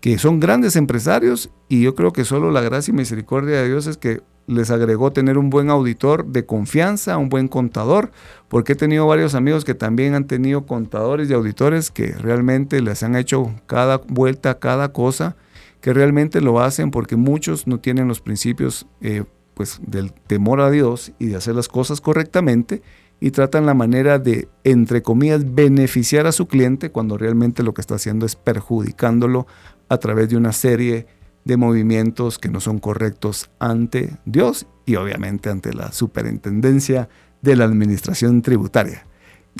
que 0.00 0.18
son 0.18 0.38
grandes 0.38 0.76
empresarios 0.76 1.50
y 1.68 1.82
yo 1.82 1.94
creo 1.94 2.12
que 2.12 2.24
solo 2.24 2.50
la 2.50 2.60
gracia 2.60 2.92
y 2.92 2.96
misericordia 2.96 3.62
de 3.62 3.68
Dios 3.68 3.86
es 3.86 3.96
que 3.96 4.22
les 4.46 4.70
agregó 4.70 5.12
tener 5.12 5.38
un 5.38 5.50
buen 5.50 5.70
auditor 5.70 6.26
de 6.26 6.46
confianza, 6.46 7.16
un 7.16 7.28
buen 7.28 7.48
contador, 7.48 8.12
porque 8.48 8.74
he 8.74 8.76
tenido 8.76 9.06
varios 9.06 9.34
amigos 9.34 9.64
que 9.64 9.74
también 9.74 10.14
han 10.14 10.26
tenido 10.26 10.66
contadores 10.66 11.28
y 11.28 11.32
auditores 11.32 11.90
que 11.90 12.12
realmente 12.12 12.80
les 12.80 13.02
han 13.02 13.16
hecho 13.16 13.52
cada 13.66 13.96
vuelta, 13.96 14.58
cada 14.60 14.92
cosa, 14.92 15.36
que 15.80 15.92
realmente 15.92 16.40
lo 16.40 16.60
hacen 16.60 16.90
porque 16.90 17.16
muchos 17.16 17.66
no 17.66 17.78
tienen 17.80 18.08
los 18.08 18.20
principios 18.20 18.86
eh, 19.00 19.24
pues, 19.54 19.80
del 19.86 20.12
temor 20.12 20.60
a 20.60 20.70
Dios 20.70 21.12
y 21.18 21.26
de 21.26 21.36
hacer 21.36 21.54
las 21.54 21.68
cosas 21.68 22.00
correctamente 22.00 22.82
y 23.20 23.30
tratan 23.30 23.66
la 23.66 23.74
manera 23.74 24.18
de, 24.18 24.48
entre 24.64 25.02
comillas, 25.02 25.54
beneficiar 25.54 26.26
a 26.26 26.32
su 26.32 26.46
cliente 26.46 26.90
cuando 26.90 27.16
realmente 27.16 27.62
lo 27.62 27.72
que 27.72 27.80
está 27.80 27.94
haciendo 27.94 28.26
es 28.26 28.36
perjudicándolo 28.36 29.46
a 29.88 29.98
través 29.98 30.28
de 30.28 30.36
una 30.36 30.52
serie 30.52 31.06
de 31.44 31.56
movimientos 31.56 32.38
que 32.38 32.48
no 32.48 32.60
son 32.60 32.78
correctos 32.78 33.50
ante 33.58 34.16
Dios 34.24 34.66
y 34.84 34.96
obviamente 34.96 35.48
ante 35.48 35.72
la 35.72 35.92
superintendencia 35.92 37.08
de 37.40 37.56
la 37.56 37.64
administración 37.64 38.42
tributaria. 38.42 39.06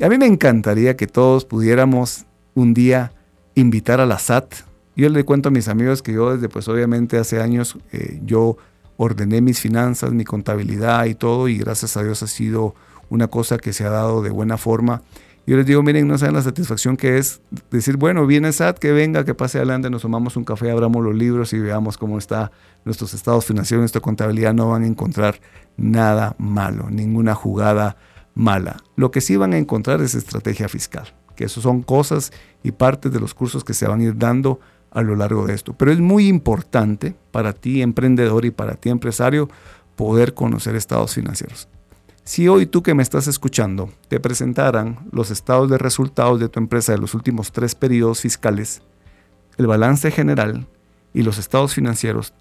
A 0.02 0.08
mí 0.08 0.18
me 0.18 0.26
encantaría 0.26 0.96
que 0.96 1.06
todos 1.06 1.44
pudiéramos 1.44 2.26
un 2.54 2.74
día 2.74 3.12
invitar 3.54 4.00
a 4.00 4.06
la 4.06 4.18
SAT. 4.18 4.54
Yo 4.96 5.08
le 5.08 5.24
cuento 5.24 5.50
a 5.50 5.52
mis 5.52 5.68
amigos 5.68 6.02
que 6.02 6.12
yo 6.12 6.34
desde 6.34 6.48
pues 6.48 6.66
obviamente 6.68 7.18
hace 7.18 7.40
años 7.40 7.78
eh, 7.92 8.20
yo 8.24 8.56
ordené 8.96 9.40
mis 9.40 9.60
finanzas, 9.60 10.12
mi 10.12 10.24
contabilidad 10.24 11.04
y 11.04 11.14
todo 11.14 11.48
y 11.48 11.58
gracias 11.58 11.96
a 11.96 12.02
Dios 12.02 12.22
ha 12.22 12.26
sido 12.26 12.74
una 13.10 13.28
cosa 13.28 13.58
que 13.58 13.72
se 13.72 13.84
ha 13.84 13.90
dado 13.90 14.22
de 14.22 14.30
buena 14.30 14.56
forma 14.56 15.02
yo 15.46 15.56
les 15.56 15.64
digo, 15.64 15.80
miren, 15.84 16.08
no 16.08 16.18
saben 16.18 16.34
la 16.34 16.42
satisfacción 16.42 16.96
que 16.96 17.18
es 17.18 17.40
decir, 17.70 17.96
bueno, 17.96 18.26
viene 18.26 18.52
SAT, 18.52 18.78
que 18.80 18.90
venga, 18.90 19.24
que 19.24 19.32
pase 19.32 19.58
adelante, 19.58 19.88
nos 19.90 20.02
tomamos 20.02 20.36
un 20.36 20.44
café, 20.44 20.72
abramos 20.72 21.04
los 21.04 21.14
libros 21.14 21.52
y 21.52 21.60
veamos 21.60 21.96
cómo 21.96 22.18
está 22.18 22.50
nuestros 22.84 23.14
estados 23.14 23.44
financieros, 23.44 23.82
nuestra 23.82 24.00
contabilidad, 24.00 24.52
no 24.54 24.70
van 24.70 24.82
a 24.82 24.86
encontrar 24.88 25.40
nada 25.76 26.34
malo, 26.38 26.90
ninguna 26.90 27.36
jugada 27.36 27.96
mala. 28.34 28.78
Lo 28.96 29.12
que 29.12 29.20
sí 29.20 29.36
van 29.36 29.52
a 29.52 29.58
encontrar 29.58 30.02
es 30.02 30.16
estrategia 30.16 30.68
fiscal, 30.68 31.14
que 31.36 31.44
eso 31.44 31.60
son 31.60 31.82
cosas 31.82 32.32
y 32.64 32.72
partes 32.72 33.12
de 33.12 33.20
los 33.20 33.32
cursos 33.32 33.62
que 33.62 33.72
se 33.72 33.86
van 33.86 34.00
a 34.00 34.04
ir 34.04 34.18
dando 34.18 34.58
a 34.96 35.02
lo 35.02 35.14
largo 35.14 35.46
de 35.46 35.52
esto. 35.52 35.74
Pero 35.74 35.92
es 35.92 36.00
muy 36.00 36.26
importante 36.26 37.14
para 37.30 37.52
ti 37.52 37.82
emprendedor 37.82 38.46
y 38.46 38.50
para 38.50 38.76
ti 38.76 38.88
empresario 38.88 39.50
poder 39.94 40.32
conocer 40.32 40.74
estados 40.74 41.14
financieros. 41.14 41.68
Si 42.24 42.48
hoy 42.48 42.64
tú 42.64 42.82
que 42.82 42.94
me 42.94 43.02
estás 43.02 43.28
escuchando 43.28 43.90
te 44.08 44.20
presentaran 44.20 45.06
los 45.12 45.30
estados 45.30 45.68
de 45.68 45.76
resultados 45.76 46.40
de 46.40 46.48
tu 46.48 46.58
empresa 46.58 46.92
de 46.92 46.98
los 46.98 47.12
últimos 47.12 47.52
tres 47.52 47.74
periodos 47.74 48.22
fiscales, 48.22 48.80
el 49.58 49.66
balance 49.66 50.10
general 50.10 50.66
y 51.12 51.22
los 51.22 51.36
estados 51.36 51.74
financieros, 51.74 52.32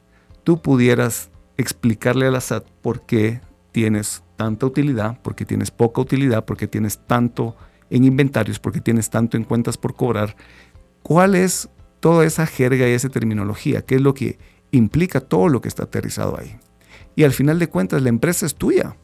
tú 0.45 0.61
pudieras 0.61 1.29
explicarle 1.57 2.27
a 2.27 2.31
la 2.31 2.39
SAT 2.39 2.65
por 2.81 3.01
qué 3.05 3.41
tienes 3.73 4.23
tanta 4.37 4.65
utilidad, 4.65 5.21
por 5.21 5.35
qué 5.35 5.43
tienes 5.43 5.71
poca 5.71 5.99
utilidad, 5.99 6.45
por 6.45 6.55
qué 6.55 6.67
tienes 6.67 6.99
tanto 6.99 7.57
en 7.89 8.05
inventarios, 8.05 8.59
por 8.59 8.71
qué 8.71 8.79
tienes 8.79 9.09
tanto 9.09 9.35
en 9.35 9.43
cuentas 9.43 9.77
por 9.77 9.93
cobrar, 9.93 10.37
cuál 11.03 11.35
es 11.35 11.69
toda 12.05 12.23
esa 12.23 12.45
jerga 12.45 12.87
y 12.87 12.91
esa 12.91 13.09
terminología, 13.09 13.81
qué 13.81 13.95
es 13.95 14.01
lo 14.01 14.13
que 14.13 14.37
implica 14.69 15.21
todo 15.21 15.49
lo 15.49 15.59
que 15.59 15.69
está 15.69 15.85
aterrizado 15.85 16.37
ahí. 16.39 16.55
Y 17.15 17.23
al 17.23 17.31
final 17.31 17.57
de 17.57 17.67
cuentas 17.67 18.03
la 18.03 18.09
empresa 18.09 18.45
es 18.45 18.53
tuya, 18.53 18.95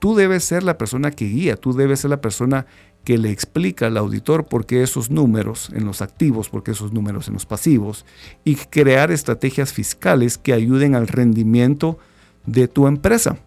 Tú 0.00 0.14
debes 0.14 0.44
ser 0.44 0.62
la 0.64 0.76
persona 0.76 1.12
que 1.12 1.24
guía, 1.24 1.56
tú 1.56 1.72
debes 1.72 2.00
ser 2.00 2.10
la 2.10 2.20
persona 2.20 2.66
que 3.04 3.16
le 3.16 3.30
explica 3.30 3.86
al 3.86 3.96
auditor 3.96 4.44
por 4.44 4.66
qué 4.66 4.82
esos 4.82 5.10
números 5.10 5.70
en 5.72 5.86
los 5.86 6.02
activos, 6.02 6.50
por 6.50 6.62
qué 6.62 6.72
esos 6.72 6.92
números 6.92 7.28
en 7.28 7.32
los 7.32 7.46
pasivos, 7.46 8.04
y 8.44 8.56
crear 8.56 9.10
estrategias 9.10 9.72
fiscales 9.72 10.36
que 10.36 10.52
ayuden 10.52 10.94
al 10.94 11.08
rendimiento 11.08 11.96
de 12.44 12.68
tu 12.68 12.86
empresa. 12.86 13.38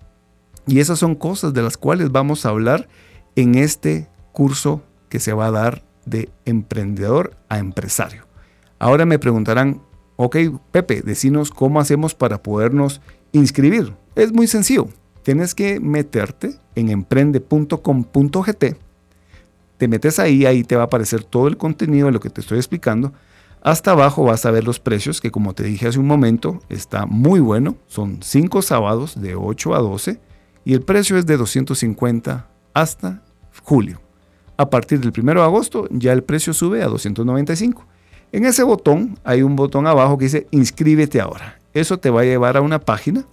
Y 0.65 0.79
esas 0.79 0.97
son 0.97 1.13
cosas 1.13 1.53
de 1.53 1.61
las 1.61 1.77
cuales 1.77 2.11
vamos 2.11 2.43
a 2.43 2.49
hablar 2.49 2.87
en 3.35 3.53
este 3.53 4.07
curso 4.31 4.81
que 5.09 5.19
se 5.19 5.33
va 5.33 5.45
a 5.45 5.51
dar 5.51 5.83
de 6.05 6.29
emprendedor 6.45 7.37
a 7.49 7.59
empresario. 7.59 8.26
Ahora 8.79 9.05
me 9.05 9.19
preguntarán, 9.19 9.81
ok, 10.15 10.37
Pepe, 10.71 11.01
decinos 11.01 11.51
cómo 11.51 11.79
hacemos 11.79 12.15
para 12.15 12.41
podernos 12.41 13.01
inscribir. 13.31 13.93
Es 14.15 14.33
muy 14.33 14.47
sencillo 14.47 14.87
tienes 15.27 15.53
que 15.53 15.81
meterte 15.81 16.57
en 16.73 16.87
emprende.com.gt. 16.87 18.65
Te 19.77 19.87
metes 19.89 20.19
ahí, 20.19 20.45
ahí 20.45 20.63
te 20.63 20.77
va 20.77 20.83
a 20.83 20.85
aparecer 20.85 21.25
todo 21.25 21.49
el 21.49 21.57
contenido 21.57 22.05
de 22.05 22.13
lo 22.13 22.21
que 22.21 22.29
te 22.29 22.39
estoy 22.39 22.59
explicando. 22.59 23.11
Hasta 23.61 23.91
abajo 23.91 24.23
vas 24.23 24.45
a 24.45 24.51
ver 24.51 24.63
los 24.63 24.79
precios, 24.79 25.19
que 25.19 25.29
como 25.29 25.53
te 25.53 25.63
dije 25.63 25.85
hace 25.85 25.99
un 25.99 26.07
momento, 26.07 26.61
está 26.69 27.05
muy 27.05 27.41
bueno. 27.41 27.75
Son 27.87 28.19
5 28.23 28.61
sábados 28.61 29.21
de 29.21 29.35
8 29.35 29.75
a 29.75 29.79
12 29.79 30.21
y 30.63 30.73
el 30.73 30.81
precio 30.83 31.17
es 31.17 31.25
de 31.25 31.35
250 31.35 32.47
hasta 32.73 33.21
julio. 33.63 33.99
A 34.55 34.69
partir 34.69 35.01
del 35.01 35.11
1 35.11 35.33
de 35.33 35.41
agosto 35.41 35.89
ya 35.91 36.13
el 36.13 36.23
precio 36.23 36.53
sube 36.53 36.83
a 36.83 36.87
295. 36.87 37.85
En 38.31 38.45
ese 38.45 38.63
botón 38.63 39.17
hay 39.23 39.41
un 39.41 39.55
botón 39.55 39.87
abajo 39.87 40.17
que 40.17 40.25
dice 40.25 40.47
inscríbete 40.51 41.21
ahora. 41.21 41.59
Eso 41.73 41.99
te 41.99 42.09
va 42.09 42.21
a 42.21 42.25
llevar 42.25 42.57
a 42.57 42.61
una 42.61 42.79
página 42.79 43.25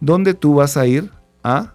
donde 0.00 0.34
tú 0.34 0.54
vas 0.54 0.76
a 0.76 0.86
ir 0.86 1.10
a 1.42 1.74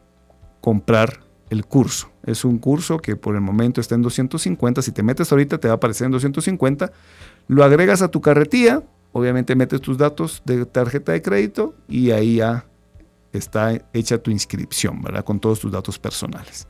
comprar 0.62 1.20
el 1.50 1.66
curso. 1.66 2.10
Es 2.26 2.46
un 2.46 2.58
curso 2.58 3.00
que 3.00 3.16
por 3.16 3.36
el 3.36 3.42
momento 3.42 3.82
está 3.82 3.96
en 3.96 4.02
250. 4.02 4.82
Si 4.82 4.92
te 4.92 5.04
metes 5.04 5.32
ahorita 5.32 5.58
te 5.58 5.68
va 5.68 5.74
a 5.74 5.76
aparecer 5.76 6.06
en 6.06 6.12
250. 6.12 6.92
Lo 7.48 7.64
agregas 7.64 8.02
a 8.02 8.08
tu 8.08 8.22
carretilla. 8.22 8.82
Obviamente 9.12 9.56
metes 9.56 9.82
tus 9.82 9.98
datos 9.98 10.42
de 10.46 10.66
tarjeta 10.66 11.12
de 11.12 11.22
crédito 11.22 11.76
y 11.88 12.12
ahí 12.12 12.38
ya 12.38 12.66
está 13.34 13.80
hecha 13.94 14.18
tu 14.18 14.32
inscripción, 14.32 15.02
¿verdad? 15.02 15.24
Con 15.24 15.40
todos 15.40 15.60
tus 15.60 15.72
datos 15.72 16.00
personales. 16.00 16.68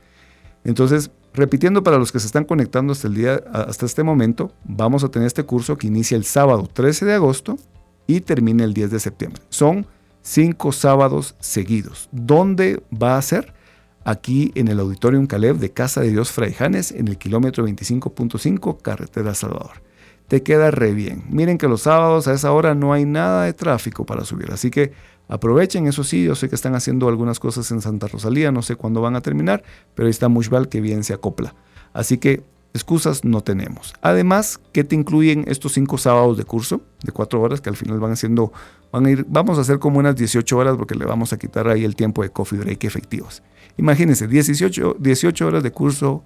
Entonces, 0.64 1.10
repitiendo 1.34 1.82
para 1.82 1.98
los 1.98 2.12
que 2.12 2.20
se 2.20 2.26
están 2.26 2.44
conectando 2.44 2.92
hasta 2.92 3.08
el 3.08 3.14
día 3.14 3.42
hasta 3.52 3.86
este 3.86 4.02
momento, 4.02 4.52
vamos 4.64 5.04
a 5.04 5.08
tener 5.08 5.26
este 5.26 5.44
curso 5.44 5.76
que 5.76 5.88
inicia 5.88 6.16
el 6.16 6.24
sábado 6.24 6.68
13 6.72 7.04
de 7.04 7.14
agosto 7.14 7.58
y 8.06 8.20
termina 8.20 8.64
el 8.64 8.72
10 8.72 8.92
de 8.92 9.00
septiembre. 9.00 9.42
Son 9.48 9.86
cinco 10.22 10.72
sábados 10.72 11.34
seguidos. 11.40 12.08
¿Dónde 12.12 12.82
va 12.90 13.18
a 13.18 13.22
ser? 13.22 13.52
Aquí 14.04 14.52
en 14.54 14.68
el 14.68 14.80
Auditorium 14.80 15.26
Caleb 15.26 15.56
de 15.56 15.70
Casa 15.70 16.00
de 16.00 16.10
Dios 16.10 16.30
Fraijanes, 16.30 16.92
en 16.92 17.08
el 17.08 17.18
kilómetro 17.18 17.66
25.5, 17.66 18.80
Carretera 18.82 19.34
Salvador. 19.34 19.82
Te 20.28 20.42
queda 20.42 20.70
re 20.70 20.92
bien. 20.92 21.24
Miren 21.30 21.58
que 21.58 21.68
los 21.68 21.82
sábados 21.82 22.28
a 22.28 22.34
esa 22.34 22.52
hora 22.52 22.74
no 22.74 22.92
hay 22.92 23.04
nada 23.06 23.44
de 23.44 23.52
tráfico 23.52 24.04
para 24.06 24.24
subir, 24.24 24.50
así 24.52 24.70
que 24.70 24.92
aprovechen, 25.28 25.86
eso 25.86 26.04
sí, 26.04 26.24
yo 26.24 26.34
sé 26.34 26.48
que 26.48 26.54
están 26.54 26.74
haciendo 26.74 27.08
algunas 27.08 27.40
cosas 27.40 27.70
en 27.70 27.80
Santa 27.80 28.08
Rosalía, 28.08 28.52
no 28.52 28.62
sé 28.62 28.76
cuándo 28.76 29.00
van 29.00 29.16
a 29.16 29.20
terminar, 29.20 29.62
pero 29.94 30.06
ahí 30.06 30.10
está 30.10 30.28
Mushbal 30.28 30.68
que 30.68 30.80
bien 30.80 31.04
se 31.04 31.14
acopla. 31.14 31.54
Así 31.92 32.18
que 32.18 32.44
excusas 32.74 33.24
no 33.24 33.40
tenemos. 33.40 33.94
Además, 34.02 34.60
¿qué 34.72 34.84
te 34.84 34.96
incluyen 34.96 35.44
estos 35.46 35.72
cinco 35.72 35.96
sábados 35.96 36.36
de 36.36 36.44
curso 36.44 36.82
de 37.04 37.12
cuatro 37.12 37.40
horas 37.40 37.60
que 37.60 37.70
al 37.70 37.76
final 37.76 38.00
van 38.00 38.12
haciendo, 38.12 38.52
van 38.92 39.06
a 39.06 39.10
ir, 39.10 39.24
vamos 39.28 39.58
a 39.58 39.60
hacer 39.60 39.78
como 39.78 40.00
unas 40.00 40.16
18 40.16 40.58
horas 40.58 40.76
porque 40.76 40.96
le 40.96 41.06
vamos 41.06 41.32
a 41.32 41.38
quitar 41.38 41.68
ahí 41.68 41.84
el 41.84 41.94
tiempo 41.94 42.22
de 42.22 42.30
coffee 42.30 42.58
break 42.58 42.84
efectivos. 42.84 43.42
Imagínense, 43.76 44.26
18, 44.26 44.96
18 44.98 45.46
horas 45.46 45.62
de 45.62 45.70
curso 45.70 46.24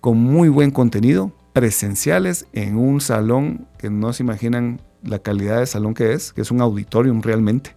con 0.00 0.18
muy 0.18 0.48
buen 0.48 0.70
contenido, 0.70 1.32
presenciales 1.52 2.46
en 2.52 2.76
un 2.76 3.00
salón 3.00 3.68
que 3.78 3.90
no 3.90 4.12
se 4.12 4.22
imaginan 4.22 4.80
la 5.02 5.18
calidad 5.18 5.60
de 5.60 5.66
salón 5.66 5.94
que 5.94 6.12
es, 6.12 6.32
que 6.32 6.40
es 6.40 6.50
un 6.50 6.60
auditorium 6.60 7.20
realmente. 7.20 7.76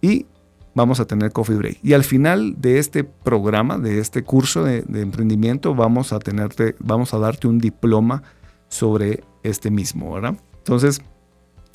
Y 0.00 0.26
vamos 0.74 1.00
a 1.00 1.06
tener 1.06 1.32
coffee 1.32 1.56
break. 1.56 1.78
Y 1.82 1.94
al 1.94 2.04
final 2.04 2.60
de 2.60 2.78
este 2.78 3.02
programa, 3.02 3.78
de 3.78 3.98
este 3.98 4.22
curso 4.22 4.62
de, 4.62 4.84
emprendimiento, 4.94 5.74
vamos 5.74 6.12
a, 6.12 6.18
tenerte, 6.18 6.76
vamos 6.78 7.14
a 7.14 7.18
darte 7.18 7.48
un 7.48 7.58
diploma 7.58 8.22
sobre 8.68 9.24
este 9.42 9.70
mismo, 9.70 10.12
¿verdad? 10.12 10.36
Entonces, 10.58 11.00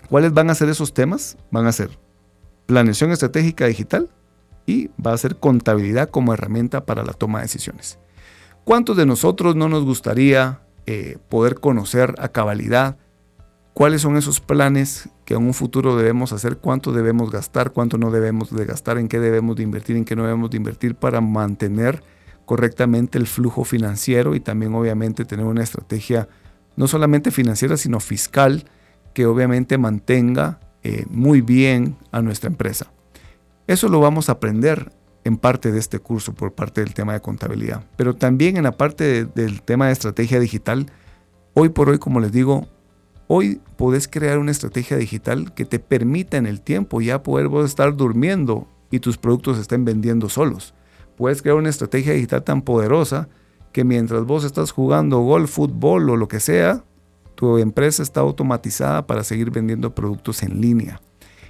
¿cuáles 0.09 0.33
van 0.33 0.49
a 0.49 0.55
ser 0.55 0.69
esos 0.69 0.93
temas? 0.93 1.37
Van 1.49 1.65
a 1.65 1.71
ser 1.71 1.97
planeación 2.67 3.11
estratégica 3.11 3.65
digital 3.65 4.09
y 4.65 4.89
va 5.03 5.13
a 5.13 5.17
ser 5.17 5.37
contabilidad 5.37 6.09
como 6.09 6.33
herramienta 6.33 6.85
para 6.85 7.03
la 7.03 7.13
toma 7.13 7.39
de 7.39 7.45
decisiones. 7.45 7.97
¿Cuántos 8.63 8.95
de 8.97 9.07
nosotros 9.07 9.55
no 9.55 9.67
nos 9.67 9.83
gustaría 9.83 10.61
eh, 10.85 11.17
poder 11.29 11.55
conocer 11.55 12.15
a 12.19 12.29
cabalidad 12.29 12.97
cuáles 13.73 14.01
son 14.01 14.17
esos 14.17 14.39
planes 14.39 15.09
que 15.25 15.33
en 15.35 15.43
un 15.43 15.53
futuro 15.53 15.95
debemos 15.95 16.33
hacer, 16.33 16.57
cuánto 16.57 16.91
debemos 16.91 17.31
gastar, 17.31 17.71
cuánto 17.71 17.97
no 17.97 18.11
debemos 18.11 18.53
de 18.53 18.65
gastar, 18.65 18.97
en 18.97 19.07
qué 19.07 19.19
debemos 19.19 19.55
de 19.55 19.63
invertir, 19.63 19.95
en 19.95 20.05
qué 20.05 20.15
no 20.15 20.23
debemos 20.23 20.49
de 20.49 20.57
invertir 20.57 20.95
para 20.95 21.21
mantener 21.21 22.03
correctamente 22.45 23.17
el 23.17 23.27
flujo 23.27 23.63
financiero 23.63 24.35
y 24.35 24.39
también 24.39 24.73
obviamente 24.73 25.25
tener 25.25 25.45
una 25.45 25.63
estrategia 25.63 26.27
no 26.75 26.87
solamente 26.87 27.31
financiera, 27.31 27.77
sino 27.77 27.99
fiscal 27.99 28.65
que 29.13 29.25
obviamente 29.25 29.77
mantenga 29.77 30.59
eh, 30.83 31.05
muy 31.09 31.41
bien 31.41 31.97
a 32.11 32.21
nuestra 32.21 32.49
empresa. 32.49 32.91
Eso 33.67 33.87
lo 33.87 33.99
vamos 33.99 34.29
a 34.29 34.33
aprender 34.33 34.91
en 35.23 35.37
parte 35.37 35.71
de 35.71 35.79
este 35.79 35.99
curso 35.99 36.33
por 36.33 36.53
parte 36.53 36.81
del 36.81 36.93
tema 36.93 37.13
de 37.13 37.21
contabilidad, 37.21 37.85
pero 37.95 38.15
también 38.15 38.57
en 38.57 38.63
la 38.63 38.71
parte 38.71 39.25
del 39.25 39.61
tema 39.61 39.87
de 39.87 39.93
estrategia 39.93 40.39
digital. 40.39 40.87
Hoy 41.53 41.69
por 41.69 41.89
hoy, 41.89 41.99
como 41.99 42.19
les 42.19 42.31
digo, 42.31 42.67
hoy 43.33 43.61
podés 43.77 44.09
crear 44.09 44.39
una 44.39 44.51
estrategia 44.51 44.97
digital 44.97 45.53
que 45.53 45.63
te 45.63 45.79
permita 45.79 46.35
en 46.35 46.45
el 46.45 46.59
tiempo 46.59 46.99
ya 46.99 47.23
poder 47.23 47.49
estar 47.63 47.95
durmiendo 47.95 48.67
y 48.91 48.99
tus 48.99 49.17
productos 49.17 49.57
estén 49.57 49.85
vendiendo 49.85 50.27
solos. 50.27 50.73
Puedes 51.15 51.41
crear 51.41 51.55
una 51.55 51.69
estrategia 51.69 52.11
digital 52.11 52.43
tan 52.43 52.61
poderosa 52.61 53.29
que 53.71 53.85
mientras 53.85 54.25
vos 54.25 54.43
estás 54.43 54.71
jugando 54.71 55.19
golf, 55.19 55.49
fútbol 55.49 56.09
o 56.09 56.17
lo 56.17 56.27
que 56.27 56.41
sea, 56.41 56.83
tu 57.35 57.57
empresa 57.57 58.03
está 58.03 58.19
automatizada 58.19 59.07
para 59.07 59.23
seguir 59.23 59.49
vendiendo 59.49 59.95
productos 59.95 60.43
en 60.43 60.59
línea. 60.59 60.99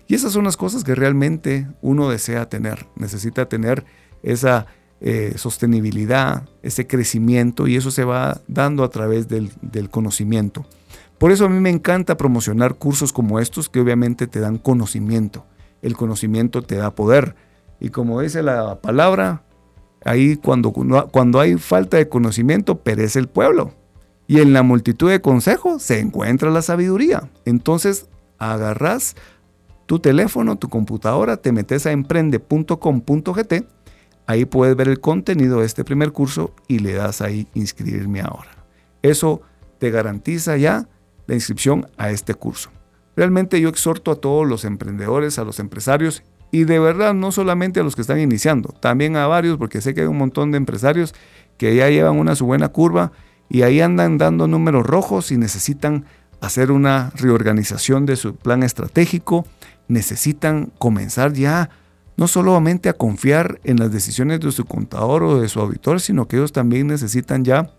Y 0.07 0.13
esas 0.13 0.33
son 0.33 0.43
las 0.43 0.57
cosas 0.57 0.83
que 0.83 0.93
realmente 0.93 1.67
uno 1.81 2.11
desea 2.11 2.47
tener. 2.47 2.85
Necesita 2.95 3.49
tener 3.49 3.85
esa 4.21 4.67
eh, 4.99 5.33
sostenibilidad, 5.35 6.47
ese 6.61 6.85
crecimiento 6.85 7.65
y 7.65 7.75
eso 7.75 7.89
se 7.89 8.03
va 8.03 8.39
dando 8.47 8.83
a 8.83 8.91
través 8.91 9.27
del 9.27 9.89
conocimiento. 9.89 10.67
Por 11.21 11.31
eso 11.31 11.45
a 11.45 11.49
mí 11.49 11.59
me 11.59 11.69
encanta 11.69 12.17
promocionar 12.17 12.79
cursos 12.79 13.13
como 13.13 13.39
estos 13.39 13.69
que 13.69 13.79
obviamente 13.79 14.25
te 14.25 14.39
dan 14.39 14.57
conocimiento. 14.57 15.45
El 15.83 15.95
conocimiento 15.95 16.63
te 16.63 16.77
da 16.77 16.95
poder. 16.95 17.35
Y 17.79 17.89
como 17.89 18.21
dice 18.21 18.41
la 18.41 18.81
palabra, 18.81 19.43
ahí 20.03 20.35
cuando, 20.37 20.73
cuando 20.73 21.39
hay 21.39 21.57
falta 21.57 21.97
de 21.97 22.09
conocimiento 22.09 22.79
perece 22.79 23.19
el 23.19 23.27
pueblo. 23.27 23.75
Y 24.25 24.39
en 24.39 24.51
la 24.51 24.63
multitud 24.63 25.11
de 25.11 25.21
consejos 25.21 25.83
se 25.83 25.99
encuentra 25.99 26.49
la 26.49 26.63
sabiduría. 26.63 27.29
Entonces 27.45 28.09
agarras 28.39 29.15
tu 29.85 29.99
teléfono, 29.99 30.55
tu 30.55 30.69
computadora, 30.69 31.37
te 31.37 31.51
metes 31.51 31.85
a 31.85 31.91
emprende.com.gt, 31.91 33.53
ahí 34.25 34.45
puedes 34.45 34.75
ver 34.75 34.87
el 34.87 34.99
contenido 34.99 35.59
de 35.59 35.67
este 35.67 35.83
primer 35.83 36.13
curso 36.13 36.55
y 36.67 36.79
le 36.79 36.93
das 36.93 37.21
ahí 37.21 37.47
inscribirme 37.53 38.21
ahora. 38.21 38.65
Eso 39.03 39.43
te 39.77 39.91
garantiza 39.91 40.57
ya 40.57 40.87
la 41.31 41.35
inscripción 41.35 41.87
a 41.97 42.09
este 42.09 42.33
curso. 42.33 42.71
Realmente 43.15 43.61
yo 43.61 43.69
exhorto 43.69 44.11
a 44.11 44.15
todos 44.15 44.45
los 44.45 44.65
emprendedores, 44.65 45.39
a 45.39 45.45
los 45.45 45.59
empresarios 45.59 46.23
y 46.51 46.65
de 46.65 46.77
verdad 46.77 47.13
no 47.13 47.31
solamente 47.31 47.79
a 47.79 47.83
los 47.83 47.95
que 47.95 48.01
están 48.01 48.19
iniciando, 48.19 48.73
también 48.81 49.15
a 49.15 49.27
varios 49.27 49.57
porque 49.57 49.79
sé 49.79 49.93
que 49.93 50.01
hay 50.01 50.07
un 50.07 50.17
montón 50.17 50.51
de 50.51 50.57
empresarios 50.57 51.15
que 51.57 51.73
ya 51.73 51.89
llevan 51.89 52.19
una 52.19 52.35
su 52.35 52.45
buena 52.45 52.67
curva 52.67 53.13
y 53.47 53.61
ahí 53.61 53.79
andan 53.79 54.17
dando 54.17 54.45
números 54.45 54.85
rojos 54.85 55.31
y 55.31 55.37
necesitan 55.37 56.03
hacer 56.41 56.69
una 56.69 57.11
reorganización 57.15 58.05
de 58.05 58.17
su 58.17 58.35
plan 58.35 58.61
estratégico, 58.61 59.45
necesitan 59.87 60.73
comenzar 60.79 61.31
ya 61.31 61.69
no 62.17 62.27
solamente 62.27 62.89
a 62.89 62.93
confiar 62.93 63.61
en 63.63 63.77
las 63.77 63.89
decisiones 63.89 64.41
de 64.41 64.51
su 64.51 64.65
contador 64.65 65.23
o 65.23 65.39
de 65.39 65.47
su 65.47 65.61
auditor, 65.61 66.01
sino 66.01 66.27
que 66.27 66.35
ellos 66.35 66.51
también 66.51 66.87
necesitan 66.87 67.45
ya 67.45 67.71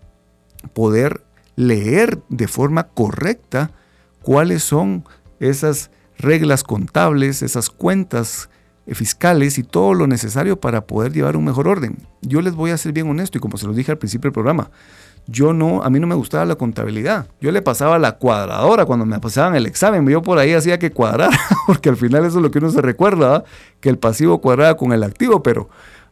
poder 0.73 1.21
leer 1.55 2.21
de 2.29 2.47
forma 2.47 2.87
correcta 2.87 3.71
cuáles 4.21 4.63
son 4.63 5.05
esas 5.39 5.91
reglas 6.17 6.63
contables, 6.63 7.41
esas 7.41 7.69
cuentas 7.69 8.49
fiscales 8.87 9.57
y 9.57 9.63
todo 9.63 9.93
lo 9.93 10.07
necesario 10.07 10.59
para 10.59 10.85
poder 10.85 11.13
llevar 11.13 11.37
un 11.37 11.45
mejor 11.45 11.67
orden. 11.67 11.97
Yo 12.21 12.41
les 12.41 12.53
voy 12.55 12.71
a 12.71 12.77
ser 12.77 12.91
bien 12.91 13.09
honesto 13.09 13.37
y 13.37 13.41
como 13.41 13.57
se 13.57 13.67
los 13.67 13.75
dije 13.75 13.91
al 13.91 13.97
principio 13.97 14.27
del 14.27 14.33
programa, 14.33 14.71
yo 15.25 15.53
no, 15.53 15.81
a 15.83 15.89
mí 15.89 15.99
no 15.99 16.07
me 16.07 16.15
gustaba 16.15 16.45
la 16.45 16.55
contabilidad. 16.55 17.27
Yo 17.39 17.51
le 17.51 17.61
pasaba 17.61 17.97
la 17.97 18.17
cuadradora 18.17 18.85
cuando 18.85 19.05
me 19.05 19.19
pasaban 19.19 19.55
el 19.55 19.65
examen. 19.65 20.05
Yo 20.07 20.21
por 20.21 20.37
ahí 20.37 20.53
hacía 20.53 20.79
que 20.79 20.91
cuadrara, 20.91 21.37
porque 21.67 21.89
al 21.89 21.95
final 21.95 22.25
eso 22.25 22.37
es 22.37 22.43
lo 22.43 22.51
que 22.51 22.59
uno 22.59 22.69
se 22.69 22.81
recuerda, 22.81 23.45
que 23.79 23.89
el 23.89 23.97
pasivo 23.97 24.41
cuadraba 24.41 24.75
con 24.75 24.91
el 24.91 25.03
activo, 25.03 25.41
pero 25.41 25.69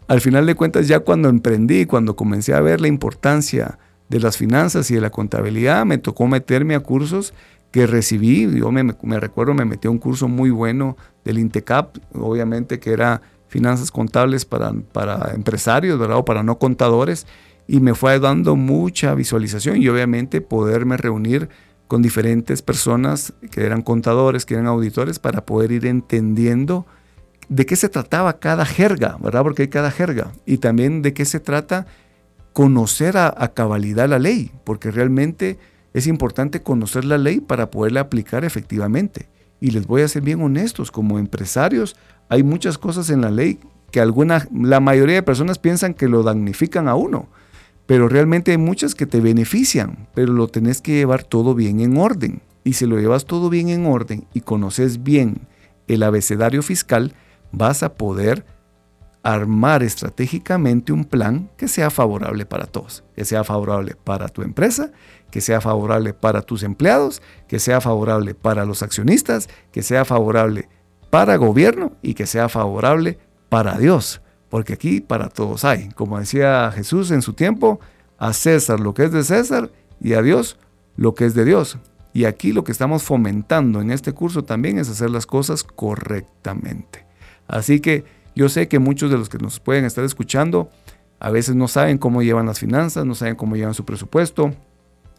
al 0.07 0.21
final 0.21 0.45
de 0.45 0.55
cuentas 0.55 0.87
ya 0.87 1.01
cuando 1.01 1.27
emprendí, 1.27 1.85
cuando 1.85 2.15
comencé 2.15 2.53
a 2.53 2.61
ver 2.61 2.79
la 2.79 2.87
importancia 2.87 3.79
de 4.11 4.19
las 4.19 4.35
finanzas 4.35 4.91
y 4.91 4.95
de 4.95 5.01
la 5.01 5.09
contabilidad, 5.09 5.85
me 5.85 5.97
tocó 5.97 6.27
meterme 6.27 6.75
a 6.75 6.81
cursos 6.81 7.33
que 7.71 7.87
recibí. 7.87 8.59
Yo 8.59 8.69
me, 8.69 8.83
me 8.83 9.19
recuerdo, 9.21 9.53
me 9.53 9.63
metí 9.63 9.87
a 9.87 9.91
un 9.91 9.99
curso 9.99 10.27
muy 10.27 10.49
bueno 10.49 10.97
del 11.23 11.39
INTECAP, 11.39 11.97
obviamente 12.13 12.79
que 12.79 12.91
era 12.91 13.21
finanzas 13.47 13.89
contables 13.89 14.43
para, 14.43 14.73
para 14.73 15.31
empresarios, 15.33 15.97
¿verdad? 15.97 16.17
O 16.17 16.25
para 16.25 16.43
no 16.43 16.59
contadores 16.59 17.25
y 17.67 17.79
me 17.79 17.95
fue 17.95 18.19
dando 18.19 18.57
mucha 18.57 19.15
visualización 19.15 19.77
y 19.77 19.87
obviamente 19.87 20.41
poderme 20.41 20.97
reunir 20.97 21.47
con 21.87 22.01
diferentes 22.01 22.61
personas 22.61 23.33
que 23.49 23.63
eran 23.63 23.81
contadores, 23.81 24.45
que 24.45 24.55
eran 24.55 24.67
auditores, 24.67 25.19
para 25.19 25.45
poder 25.45 25.71
ir 25.71 25.85
entendiendo 25.85 26.85
de 27.47 27.65
qué 27.65 27.77
se 27.77 27.87
trataba 27.87 28.39
cada 28.39 28.65
jerga, 28.65 29.17
¿verdad? 29.21 29.43
Porque 29.43 29.61
hay 29.63 29.67
cada 29.69 29.89
jerga. 29.89 30.33
Y 30.45 30.57
también 30.57 31.01
de 31.01 31.13
qué 31.13 31.23
se 31.23 31.39
trata 31.39 31.87
conocer 32.53 33.17
a, 33.17 33.33
cabalidad 33.53 34.09
la 34.09 34.19
ley, 34.19 34.51
porque 34.63 34.91
realmente 34.91 35.57
es 35.93 36.07
importante 36.07 36.61
conocer 36.61 37.05
la 37.05 37.17
ley 37.17 37.39
para 37.39 37.71
poderla 37.71 38.01
aplicar 38.01 38.45
efectivamente. 38.45 39.29
Y 39.59 39.71
les 39.71 39.87
voy 39.87 40.01
a 40.01 40.07
ser 40.07 40.21
bien 40.23 40.41
honestos, 40.41 40.91
como 40.91 41.19
empresarios 41.19 41.95
hay 42.29 42.43
muchas 42.43 42.77
cosas 42.77 43.09
en 43.09 43.21
la 43.21 43.29
ley 43.29 43.59
que 43.91 43.99
alguna, 43.99 44.47
la 44.53 44.79
mayoría 44.79 45.15
de 45.15 45.23
personas 45.23 45.59
piensan 45.59 45.93
que 45.93 46.07
lo 46.07 46.23
damnifican 46.23 46.87
a 46.87 46.95
uno 46.95 47.27
pero 47.91 48.07
realmente 48.07 48.51
hay 48.51 48.57
muchas 48.57 48.95
que 48.95 49.05
te 49.05 49.19
benefician, 49.19 50.07
pero 50.13 50.31
lo 50.31 50.47
tenés 50.47 50.81
que 50.81 50.93
llevar 50.93 51.25
todo 51.25 51.55
bien 51.55 51.81
en 51.81 51.97
orden. 51.97 52.41
Y 52.63 52.73
si 52.73 52.85
lo 52.85 52.97
llevas 52.97 53.25
todo 53.25 53.49
bien 53.49 53.67
en 53.67 53.85
orden 53.85 54.25
y 54.33 54.39
conoces 54.39 55.03
bien 55.03 55.41
el 55.89 56.03
abecedario 56.03 56.63
fiscal, 56.63 57.13
vas 57.51 57.83
a 57.83 57.95
poder 57.95 58.45
armar 59.23 59.83
estratégicamente 59.83 60.91
un 60.91 61.05
plan 61.05 61.49
que 61.57 61.67
sea 61.67 61.89
favorable 61.89 62.45
para 62.45 62.65
todos, 62.65 63.03
que 63.15 63.25
sea 63.25 63.43
favorable 63.43 63.95
para 63.95 64.29
tu 64.29 64.41
empresa, 64.41 64.91
que 65.29 65.41
sea 65.41 65.61
favorable 65.61 66.13
para 66.13 66.41
tus 66.41 66.63
empleados, 66.63 67.21
que 67.47 67.59
sea 67.59 67.81
favorable 67.81 68.33
para 68.33 68.65
los 68.65 68.83
accionistas, 68.83 69.47
que 69.71 69.83
sea 69.83 70.05
favorable 70.05 70.69
para 71.09 71.35
gobierno 71.35 71.93
y 72.01 72.13
que 72.15 72.25
sea 72.25 72.49
favorable 72.49 73.19
para 73.49 73.77
Dios 73.77 74.21
porque 74.51 74.73
aquí 74.73 74.99
para 74.99 75.29
todos 75.29 75.63
hay. 75.63 75.89
Como 75.95 76.19
decía 76.19 76.71
Jesús 76.75 77.09
en 77.09 77.23
su 77.23 77.33
tiempo, 77.33 77.79
a 78.19 78.33
César 78.33 78.81
lo 78.81 78.93
que 78.93 79.05
es 79.05 79.11
de 79.11 79.23
César 79.23 79.71
y 79.99 80.13
a 80.13 80.21
Dios 80.21 80.59
lo 80.97 81.15
que 81.15 81.25
es 81.25 81.33
de 81.33 81.45
Dios. 81.45 81.79
Y 82.13 82.25
aquí 82.25 82.51
lo 82.51 82.65
que 82.65 82.73
estamos 82.73 83.01
fomentando 83.01 83.79
en 83.79 83.89
este 83.89 84.11
curso 84.11 84.43
también 84.43 84.77
es 84.77 84.89
hacer 84.89 85.09
las 85.09 85.25
cosas 85.25 85.63
correctamente. 85.63 87.05
Así 87.47 87.79
que 87.79 88.03
yo 88.35 88.49
sé 88.49 88.67
que 88.67 88.79
muchos 88.79 89.11
de 89.11 89.17
los 89.17 89.29
que 89.29 89.37
nos 89.37 89.59
pueden 89.59 89.85
estar 89.85 90.03
escuchando 90.03 90.69
a 91.19 91.29
veces 91.29 91.55
no 91.55 91.67
saben 91.67 91.97
cómo 91.97 92.23
llevan 92.23 92.47
las 92.47 92.59
finanzas, 92.59 93.05
no 93.05 93.13
saben 93.13 93.35
cómo 93.35 93.55
llevan 93.55 93.73
su 93.73 93.85
presupuesto, 93.85 94.53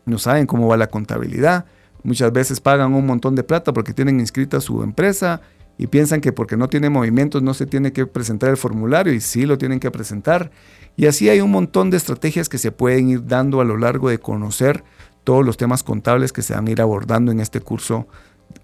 no 0.05 0.19
saben 0.19 0.47
cómo 0.47 0.67
va 0.67 0.77
la 0.77 0.89
contabilidad. 0.89 1.67
Muchas 2.03 2.33
veces 2.33 2.61
pagan 2.61 2.95
un 2.95 3.07
montón 3.07 3.37
de 3.37 3.45
plata 3.45 3.73
porque 3.73 3.93
tienen 3.93 4.19
inscrita 4.19 4.61
su 4.61 4.83
empresa 4.83 5.41
y 5.79 5.87
piensan 5.87 6.21
que 6.21 6.33
porque 6.33 6.57
no 6.57 6.69
tiene 6.69 6.91
movimientos 6.91 7.43
no 7.43 7.55
se 7.55 7.67
tiene 7.67 7.93
que 7.93 8.07
presentar 8.07 8.51
el 8.51 8.57
formulario 8.57 9.13
y 9.13 9.21
sí 9.21 9.47
lo 9.47 9.59
tienen 9.59 9.79
que 9.79 9.91
presentar. 9.91 10.51
Y 10.97 11.07
así 11.07 11.29
hay 11.29 11.41
un 11.41 11.51
montón 11.51 11.91
de 11.91 11.97
estrategias 11.97 12.49
que 12.49 12.59
se 12.59 12.73
pueden 12.73 13.09
ir 13.09 13.27
dando 13.27 13.61
a 13.61 13.65
lo 13.65 13.77
largo 13.77 14.09
de 14.09 14.19
conocer 14.19 14.85
todos 15.25 15.45
los 15.45 15.57
temas 15.57 15.83
contables 15.83 16.33
que 16.33 16.43
se 16.43 16.55
van 16.55 16.67
a 16.67 16.71
ir 16.71 16.81
abordando 16.81 17.31
en 17.31 17.41
este 17.41 17.61
curso 17.61 18.09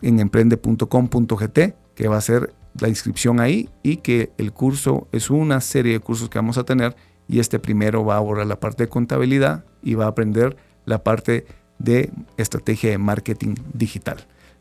en 0.02 0.20
emprende.com.gt, 0.20 1.58
que 1.94 2.08
va 2.08 2.16
a 2.16 2.20
ser 2.20 2.52
la 2.80 2.88
inscripción 2.88 3.40
ahí 3.40 3.68
y 3.82 3.98
que 3.98 4.32
el 4.38 4.52
curso 4.52 5.08
es 5.12 5.30
una 5.30 5.60
serie 5.60 5.92
de 5.92 6.00
cursos 6.00 6.28
que 6.28 6.38
vamos 6.38 6.58
a 6.58 6.64
tener 6.64 6.96
y 7.26 7.40
este 7.40 7.58
primero 7.58 8.04
va 8.04 8.14
a 8.14 8.18
abordar 8.18 8.46
la 8.46 8.60
parte 8.60 8.84
de 8.84 8.88
contabilidad 8.88 9.64
y 9.82 9.94
va 9.94 10.06
a 10.06 10.08
aprender 10.08 10.56
la 10.86 11.04
parte 11.04 11.46
de 11.78 12.10
estrategia 12.36 12.90
de 12.90 12.98
marketing 12.98 13.54
digital. 13.72 14.18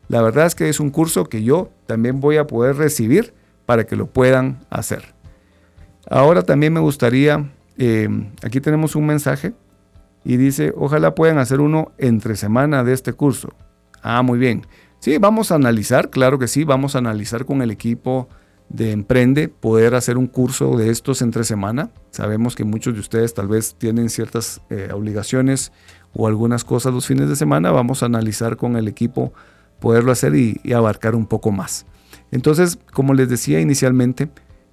La 0.08 0.22
verdad 0.22 0.46
es 0.46 0.54
que 0.54 0.68
es 0.68 0.80
un 0.80 0.90
curso 0.90 1.24
que 1.24 1.42
yo 1.42 1.70
también 1.86 2.20
voy 2.20 2.36
a 2.36 2.46
poder 2.46 2.76
recibir 2.76 3.34
para 3.66 3.84
que 3.84 3.96
lo 3.96 4.06
puedan 4.06 4.60
hacer. 4.70 5.14
Ahora 6.08 6.42
también 6.42 6.72
me 6.72 6.80
gustaría, 6.80 7.50
eh, 7.76 8.08
aquí 8.42 8.60
tenemos 8.60 8.96
un 8.96 9.06
mensaje 9.06 9.52
y 10.24 10.36
dice, 10.36 10.72
ojalá 10.76 11.14
puedan 11.14 11.38
hacer 11.38 11.60
uno 11.60 11.92
entre 11.98 12.36
semana 12.36 12.84
de 12.84 12.94
este 12.94 13.12
curso. 13.12 13.50
Ah, 14.02 14.22
muy 14.22 14.38
bien. 14.38 14.66
Sí, 15.00 15.16
vamos 15.18 15.52
a 15.52 15.54
analizar, 15.54 16.10
claro 16.10 16.38
que 16.38 16.48
sí, 16.48 16.64
vamos 16.64 16.94
a 16.94 16.98
analizar 16.98 17.44
con 17.44 17.62
el 17.62 17.70
equipo 17.70 18.28
de 18.68 18.90
Emprende 18.90 19.48
poder 19.48 19.94
hacer 19.94 20.18
un 20.18 20.26
curso 20.26 20.76
de 20.76 20.90
estos 20.90 21.22
entre 21.22 21.44
semana. 21.44 21.90
Sabemos 22.10 22.56
que 22.56 22.64
muchos 22.64 22.94
de 22.94 23.00
ustedes 23.00 23.32
tal 23.32 23.48
vez 23.48 23.76
tienen 23.78 24.10
ciertas 24.10 24.60
eh, 24.70 24.90
obligaciones 24.92 25.72
o 26.14 26.26
algunas 26.26 26.64
cosas 26.64 26.92
los 26.92 27.06
fines 27.06 27.28
de 27.28 27.36
semana. 27.36 27.70
Vamos 27.70 28.02
a 28.02 28.06
analizar 28.06 28.56
con 28.56 28.76
el 28.76 28.88
equipo 28.88 29.32
poderlo 29.80 30.10
hacer 30.10 30.34
y, 30.34 30.60
abarcar 30.72 31.14
un 31.14 31.26
poco 31.26 31.52
más. 31.52 31.86
Entonces, 32.30 32.78
como 32.92 33.14
les 33.14 33.28
decía 33.28 33.60
inicialmente, 33.60 34.28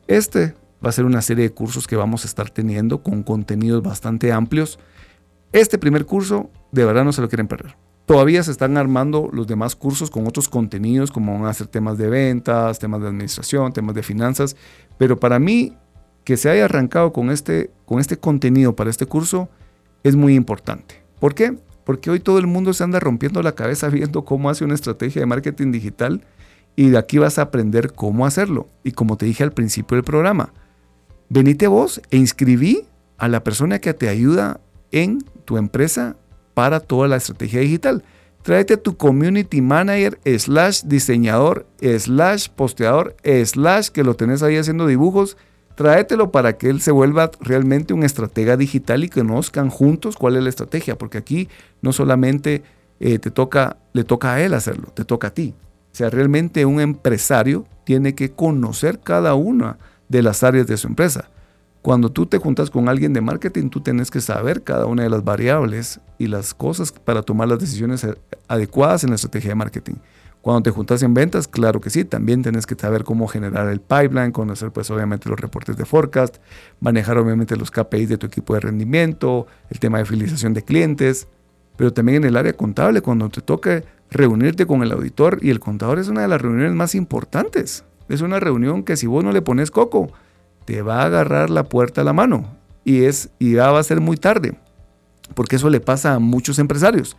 este 0.08 0.56
va 0.84 0.90
a 0.90 0.94
ser 0.94 1.06
una 1.06 1.22
serie 1.22 1.44
de 1.44 1.54
cursos 1.54 1.88
que 1.88 1.96
vamos 1.96 2.26
a 2.26 2.28
estar 2.28 2.50
teniendo 2.50 3.04
con 3.04 3.24
contenidos 3.24 3.84
bastante 3.84 4.32
amplios. 4.32 4.80
Este 5.52 5.78
primer 5.78 6.06
curso, 6.06 6.50
de 6.72 6.84
verdad 6.84 7.06
no 7.06 7.14
se 7.14 7.22
lo 7.22 7.30
quieren 7.30 7.48
perder. 7.48 7.85
Todavía 8.06 8.44
se 8.44 8.52
están 8.52 8.78
armando 8.78 9.30
los 9.34 9.48
demás 9.48 9.76
cursos 9.76 10.12
con 10.12 10.28
otros 10.28 10.48
contenidos, 10.48 11.12
como 11.12 11.34
van 11.34 11.46
a 11.46 11.54
ser 11.54 11.68
temas 11.68 11.98
de 11.98 12.08
ventas, 12.08 12.78
temas 12.78 13.02
de 13.02 13.08
administración, 13.08 13.74
temas 13.74 13.96
de 13.96 14.04
finanzas. 14.04 14.56
Pero 14.98 15.20
para 15.20 15.40
mí, 15.40 15.76
que 16.24 16.38
se 16.38 16.50
haya 16.50 16.66
arrancado 16.66 17.14
con 17.14 17.32
este, 17.32 17.72
con 17.86 18.00
este 18.00 18.18
contenido 18.18 18.76
para 18.76 18.90
este 18.90 19.06
curso 19.06 19.50
es 20.04 20.16
muy 20.16 20.36
importante. 20.36 21.04
¿Por 21.20 21.34
qué? 21.34 21.58
Porque 21.84 22.10
hoy 22.10 22.20
todo 22.20 22.40
el 22.40 22.48
mundo 22.48 22.74
se 22.74 22.84
anda 22.84 23.00
rompiendo 23.00 23.42
la 23.42 23.54
cabeza 23.54 23.90
viendo 23.90 24.26
cómo 24.26 24.50
hace 24.50 24.66
una 24.66 24.76
estrategia 24.76 25.22
de 25.22 25.28
marketing 25.28 25.72
digital 25.72 26.26
y 26.76 26.90
de 26.90 26.98
aquí 26.98 27.20
vas 27.20 27.40
a 27.40 27.44
aprender 27.44 27.94
cómo 27.94 28.26
hacerlo. 28.26 28.68
Y 28.84 28.92
como 28.92 29.18
te 29.18 29.26
dije 29.26 29.44
al 29.44 29.54
principio 29.54 29.96
del 29.96 30.04
programa, 30.04 30.54
venite 31.30 31.68
vos 31.68 32.02
e 32.12 32.18
inscribí 32.18 32.86
a 33.18 33.28
la 33.28 33.44
persona 33.44 33.80
que 33.80 33.94
te 33.94 34.10
ayuda 34.10 34.60
en 34.92 35.24
tu 35.46 35.58
empresa 35.58 36.18
para 36.56 36.80
toda 36.80 37.08
la 37.08 37.18
estrategia 37.18 37.60
digital. 37.60 38.04
Tráete 38.42 38.76
a 38.76 38.78
tu 38.78 38.98
community 38.98 39.62
manager, 39.62 40.20
slash 40.38 40.84
diseñador, 40.84 41.68
slash 41.80 42.48
posteador, 42.50 43.16
slash 43.24 43.90
que 43.90 44.04
lo 44.04 44.16
tenés 44.16 44.42
ahí 44.42 44.58
haciendo 44.58 44.88
dibujos. 44.88 45.38
Tráetelo 45.76 46.32
para 46.32 46.58
que 46.58 46.70
él 46.70 46.80
se 46.80 46.92
vuelva 46.92 47.32
realmente 47.42 47.94
un 47.94 48.04
estratega 48.04 48.56
digital 48.56 49.04
y 49.04 49.10
conozcan 49.10 49.70
juntos 49.70 50.16
cuál 50.16 50.38
es 50.38 50.44
la 50.44 50.50
estrategia, 50.50 50.98
porque 50.98 51.18
aquí 51.18 51.50
no 51.82 51.92
solamente 51.92 52.64
eh, 53.00 53.20
te 53.20 53.30
toca, 53.30 53.78
le 53.94 54.04
toca 54.04 54.34
a 54.34 54.42
él 54.42 54.54
hacerlo, 54.54 54.90
te 54.94 55.04
toca 55.04 55.28
a 55.28 55.34
ti. 55.34 55.54
O 55.92 55.96
sea, 55.96 56.10
realmente 56.10 56.66
un 56.66 56.80
empresario 56.80 57.66
tiene 57.84 58.16
que 58.16 58.32
conocer 58.32 59.00
cada 59.00 59.34
una 59.34 59.78
de 60.08 60.22
las 60.22 60.44
áreas 60.44 60.68
de 60.68 60.78
su 60.78 60.88
empresa. 60.88 61.30
Cuando 61.86 62.12
tú 62.12 62.26
te 62.26 62.40
juntas 62.40 62.72
con 62.72 62.90
alguien 62.90 63.14
de 63.14 63.22
marketing, 63.22 63.70
tú 63.70 63.80
tienes 63.80 64.10
que 64.10 64.20
saber 64.20 64.64
cada 64.64 64.88
una 64.88 65.04
de 65.04 65.10
las 65.12 65.24
variables 65.24 66.00
y 66.18 66.26
las 66.26 66.56
cosas 66.56 66.92
para 66.92 67.22
tomar 67.22 67.48
las 67.48 67.60
decisiones 67.60 68.08
adecuadas 68.48 69.04
en 69.04 69.12
la 69.12 69.18
estrategia 69.18 69.50
de 69.50 69.56
marketing. 69.56 69.94
Cuando 70.42 70.64
te 70.64 70.72
juntas 70.72 71.04
en 71.04 71.14
ventas, 71.14 71.48
claro 71.48 71.80
que 71.82 71.92
sí, 71.92 72.04
también 72.04 72.42
tienes 72.42 72.66
que 72.66 72.74
saber 72.74 73.04
cómo 73.04 73.28
generar 73.28 73.70
el 73.70 73.82
pipeline, 73.82 74.32
conocer 74.32 74.72
pues 74.72 74.90
obviamente 74.90 75.30
los 75.30 75.40
reportes 75.40 75.78
de 75.78 75.86
forecast, 75.86 76.38
manejar 76.80 77.20
obviamente 77.20 77.56
los 77.56 77.70
KPIs 77.70 78.10
de 78.10 78.18
tu 78.18 78.26
equipo 78.26 78.56
de 78.56 78.62
rendimiento, 78.62 79.46
el 79.70 79.78
tema 79.78 80.00
de 80.00 80.06
fidelización 80.06 80.56
de 80.56 80.64
clientes, 80.64 81.28
pero 81.78 81.94
también 81.94 82.24
en 82.24 82.30
el 82.30 82.38
área 82.38 82.54
contable, 82.54 83.02
cuando 83.02 83.30
te 83.30 83.42
toque 83.42 83.84
reunirte 84.10 84.66
con 84.66 84.82
el 84.82 84.92
auditor 84.92 85.38
y 85.40 85.52
el 85.52 85.60
contador 85.60 86.00
es 86.00 86.08
una 86.08 86.24
de 86.24 86.30
las 86.30 86.42
reuniones 86.42 86.74
más 86.74 86.96
importantes. 86.96 87.84
Es 88.10 88.22
una 88.22 88.40
reunión 88.40 88.82
que 88.82 88.98
si 88.98 89.06
vos 89.06 89.24
no 89.24 89.32
le 89.32 89.44
pones 89.44 89.70
coco, 89.70 90.12
te 90.66 90.82
va 90.82 91.02
a 91.02 91.06
agarrar 91.06 91.50
la 91.50 91.64
puerta 91.64 92.02
a 92.02 92.04
la 92.04 92.14
mano 92.14 92.56
y, 92.84 93.04
es, 93.04 93.30
y 93.40 93.54
ya 93.54 93.72
va 93.72 93.80
a 93.80 93.84
ser 93.84 94.02
muy 94.02 94.18
tarde, 94.18 94.58
porque 95.34 95.56
eso 95.56 95.70
le 95.70 95.80
pasa 95.80 96.16
a 96.16 96.20
muchos 96.20 96.60
empresarios. 96.60 97.16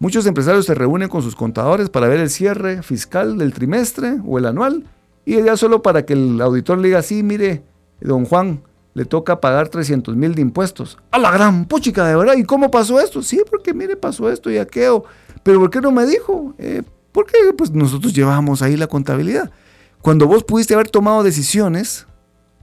Muchos 0.00 0.26
empresarios 0.26 0.66
se 0.66 0.74
reúnen 0.74 1.08
con 1.08 1.22
sus 1.22 1.34
contadores 1.34 1.90
para 1.90 2.06
ver 2.08 2.20
el 2.20 2.30
cierre 2.30 2.82
fiscal 2.82 3.36
del 3.36 3.52
trimestre 3.52 4.18
o 4.24 4.38
el 4.38 4.46
anual 4.46 4.84
y 5.24 5.42
ya 5.42 5.56
solo 5.56 5.82
para 5.82 6.06
que 6.06 6.14
el 6.14 6.40
auditor 6.40 6.78
le 6.78 6.88
diga, 6.88 7.02
sí, 7.02 7.22
mire, 7.22 7.62
don 8.00 8.24
Juan, 8.24 8.62
le 8.98 9.04
toca 9.04 9.40
pagar 9.40 9.68
300 9.68 10.16
mil 10.16 10.34
de 10.34 10.42
impuestos. 10.42 10.98
A 11.10 11.18
la 11.18 11.30
gran 11.30 11.66
puchica, 11.66 12.04
de 12.04 12.16
verdad. 12.16 12.34
¿Y 12.36 12.42
cómo 12.42 12.68
pasó 12.70 12.98
esto? 12.98 13.22
Sí, 13.22 13.40
porque 13.48 13.72
mire, 13.72 13.94
pasó 13.94 14.28
esto 14.28 14.50
y 14.50 14.58
aquello. 14.58 15.04
Pero 15.44 15.60
¿por 15.60 15.70
qué 15.70 15.80
no 15.80 15.92
me 15.92 16.04
dijo? 16.04 16.52
Eh, 16.58 16.82
porque 17.12 17.34
pues 17.56 17.70
nosotros 17.70 18.12
llevamos 18.12 18.60
ahí 18.60 18.76
la 18.76 18.88
contabilidad. 18.88 19.52
Cuando 20.02 20.26
vos 20.26 20.42
pudiste 20.42 20.74
haber 20.74 20.90
tomado 20.90 21.22
decisiones 21.22 22.07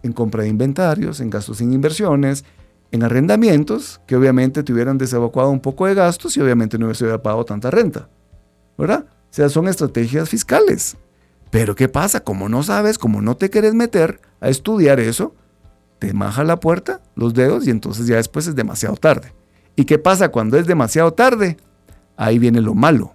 en 0.03 0.13
compra 0.13 0.43
de 0.43 0.49
inventarios, 0.49 1.19
en 1.19 1.29
gastos 1.29 1.62
en 1.62 1.73
inversiones, 1.73 2.45
en 2.91 3.03
arrendamientos, 3.03 4.01
que 4.08 4.15
obviamente 4.15 4.63
te 4.63 4.71
hubieran 4.71 4.97
desevacuado 4.97 5.49
un 5.49 5.60
poco 5.60 5.86
de 5.86 5.95
gastos 5.95 6.38
y 6.38 6.41
obviamente 6.41 6.77
no 6.77 6.86
hubiese 6.86 7.05
pagado 7.19 7.45
tanta 7.45 7.71
renta. 7.71 8.10
¿Verdad? 8.77 9.05
O 9.10 9.34
sea, 9.36 9.49
son 9.49 9.67
estrategias 9.67 10.29
fiscales. 10.29 10.97
Pero 11.51 11.75
¿qué 11.75 11.89
pasa? 11.89 12.21
Como 12.21 12.49
no 12.49 12.63
sabes, 12.63 12.97
como 12.97 13.21
no 13.21 13.38
te 13.38 13.49
quieres 13.49 13.73
meter 13.73 14.19
a 14.41 14.49
estudiar 14.49 14.99
eso, 14.99 15.34
te 15.99 16.13
maja 16.13 16.43
la 16.43 16.60
puerta, 16.60 17.01
los 17.15 17.34
dedos 17.34 17.67
y 17.67 17.69
entonces 17.69 18.08
ya 18.08 18.17
después 18.17 18.47
es 18.47 18.55
demasiado 18.55 18.95
tarde. 18.95 19.34
¿Y 19.75 19.86
qué 19.86 19.97
pasa 19.97 20.29
cuando 20.29 20.58
es 20.58 20.67
demasiado 20.67 21.13
tarde? 21.13 21.58
Ahí 22.17 22.39
viene 22.39 22.62
lo 22.62 22.73
malo. 22.73 23.13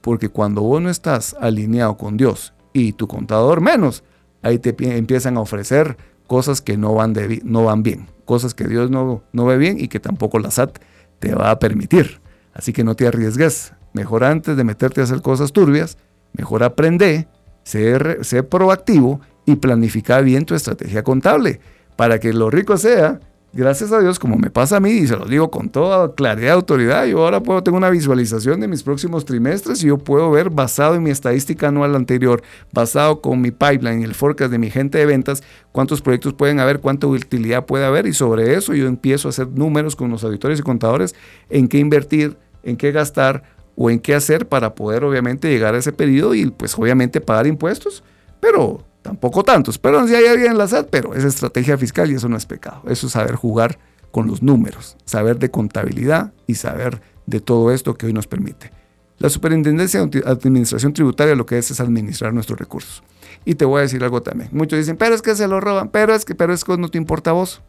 Porque 0.00 0.28
cuando 0.28 0.62
vos 0.62 0.80
no 0.80 0.88
estás 0.88 1.36
alineado 1.40 1.96
con 1.96 2.16
Dios 2.16 2.54
y 2.72 2.92
tu 2.92 3.06
contador 3.06 3.60
menos, 3.60 4.02
ahí 4.42 4.58
te 4.58 4.74
empiezan 4.96 5.36
a 5.36 5.40
ofrecer 5.40 5.96
cosas 6.30 6.60
que 6.60 6.76
no 6.76 6.94
van, 6.94 7.12
no 7.42 7.64
van 7.64 7.82
bien, 7.82 8.06
cosas 8.24 8.54
que 8.54 8.68
Dios 8.68 8.88
no, 8.88 9.24
no 9.32 9.46
ve 9.46 9.58
bien 9.58 9.80
y 9.80 9.88
que 9.88 9.98
tampoco 9.98 10.38
la 10.38 10.52
SAT 10.52 10.78
te 11.18 11.34
va 11.34 11.50
a 11.50 11.58
permitir. 11.58 12.20
Así 12.54 12.72
que 12.72 12.84
no 12.84 12.94
te 12.94 13.08
arriesgues. 13.08 13.72
Mejor 13.94 14.22
antes 14.22 14.56
de 14.56 14.62
meterte 14.62 15.00
a 15.00 15.04
hacer 15.04 15.22
cosas 15.22 15.52
turbias, 15.52 15.98
mejor 16.32 16.62
aprende, 16.62 17.26
sé, 17.64 18.22
sé 18.22 18.44
proactivo 18.44 19.20
y 19.44 19.56
planifica 19.56 20.20
bien 20.20 20.44
tu 20.44 20.54
estrategia 20.54 21.02
contable 21.02 21.58
para 21.96 22.20
que 22.20 22.32
lo 22.32 22.48
rico 22.48 22.76
sea 22.76 23.18
gracias 23.52 23.92
a 23.92 24.00
Dios, 24.00 24.18
como 24.18 24.36
me 24.36 24.50
pasa 24.50 24.76
a 24.76 24.80
mí, 24.80 24.90
y 24.90 25.06
se 25.06 25.16
lo 25.16 25.24
digo 25.24 25.50
con 25.50 25.68
toda 25.68 26.14
claridad 26.14 26.48
y 26.48 26.52
autoridad, 26.52 27.06
yo 27.06 27.24
ahora 27.24 27.42
puedo 27.42 27.62
tener 27.62 27.76
una 27.76 27.90
visualización 27.90 28.60
de 28.60 28.68
mis 28.68 28.82
próximos 28.82 29.24
trimestres 29.24 29.82
y 29.82 29.88
yo 29.88 29.98
puedo 29.98 30.30
ver, 30.30 30.50
basado 30.50 30.94
en 30.94 31.02
mi 31.02 31.10
estadística 31.10 31.68
anual 31.68 31.96
anterior, 31.96 32.42
basado 32.72 33.20
con 33.20 33.40
mi 33.40 33.50
pipeline 33.50 34.02
el 34.02 34.14
forecast 34.14 34.52
de 34.52 34.58
mi 34.58 34.70
gente 34.70 34.98
de 34.98 35.06
ventas, 35.06 35.42
cuántos 35.72 36.00
proyectos 36.00 36.34
pueden 36.34 36.60
haber, 36.60 36.80
cuánta 36.80 37.06
utilidad 37.06 37.66
puede 37.66 37.84
haber, 37.84 38.06
y 38.06 38.12
sobre 38.12 38.54
eso 38.54 38.74
yo 38.74 38.86
empiezo 38.86 39.28
a 39.28 39.30
hacer 39.30 39.48
números 39.48 39.96
con 39.96 40.10
los 40.10 40.22
auditores 40.24 40.60
y 40.60 40.62
contadores 40.62 41.14
en 41.48 41.68
qué 41.68 41.78
invertir, 41.78 42.36
en 42.62 42.76
qué 42.76 42.92
gastar 42.92 43.42
o 43.76 43.90
en 43.90 43.98
qué 43.98 44.14
hacer 44.14 44.46
para 44.46 44.74
poder 44.74 45.04
obviamente 45.04 45.48
llegar 45.48 45.74
a 45.74 45.78
ese 45.78 45.92
periodo 45.92 46.34
y 46.34 46.46
pues 46.50 46.78
obviamente 46.78 47.20
pagar 47.20 47.46
impuestos, 47.46 48.04
pero 48.40 48.84
Tampoco 49.02 49.42
tantos, 49.42 49.78
pero 49.78 50.06
si 50.06 50.14
hay 50.14 50.26
alguien 50.26 50.52
en 50.52 50.58
la 50.58 50.68
SAT, 50.68 50.88
pero 50.90 51.14
es 51.14 51.24
estrategia 51.24 51.78
fiscal 51.78 52.10
y 52.10 52.14
eso 52.14 52.28
no 52.28 52.36
es 52.36 52.46
pecado. 52.46 52.82
Eso 52.86 53.06
es 53.06 53.12
saber 53.12 53.34
jugar 53.34 53.78
con 54.10 54.26
los 54.26 54.42
números, 54.42 54.96
saber 55.04 55.38
de 55.38 55.50
contabilidad 55.50 56.32
y 56.46 56.56
saber 56.56 57.00
de 57.26 57.40
todo 57.40 57.72
esto 57.72 57.94
que 57.94 58.06
hoy 58.06 58.12
nos 58.12 58.26
permite. 58.26 58.72
La 59.18 59.28
Superintendencia 59.28 60.04
de 60.06 60.22
Administración 60.26 60.92
Tributaria 60.92 61.34
lo 61.34 61.46
que 61.46 61.58
es 61.58 61.70
es 61.70 61.80
administrar 61.80 62.32
nuestros 62.32 62.58
recursos. 62.58 63.02
Y 63.44 63.54
te 63.54 63.64
voy 63.64 63.80
a 63.80 63.82
decir 63.82 64.02
algo 64.02 64.22
también. 64.22 64.50
Muchos 64.52 64.78
dicen, 64.78 64.96
pero 64.96 65.14
es 65.14 65.22
que 65.22 65.34
se 65.34 65.46
lo 65.46 65.60
roban, 65.60 65.90
pero 65.90 66.14
es 66.14 66.24
que, 66.24 66.34
pero 66.34 66.52
es 66.52 66.64
que 66.64 66.76
no 66.76 66.88
te 66.88 66.98
importa 66.98 67.30
a 67.30 67.34
vos. 67.34 67.62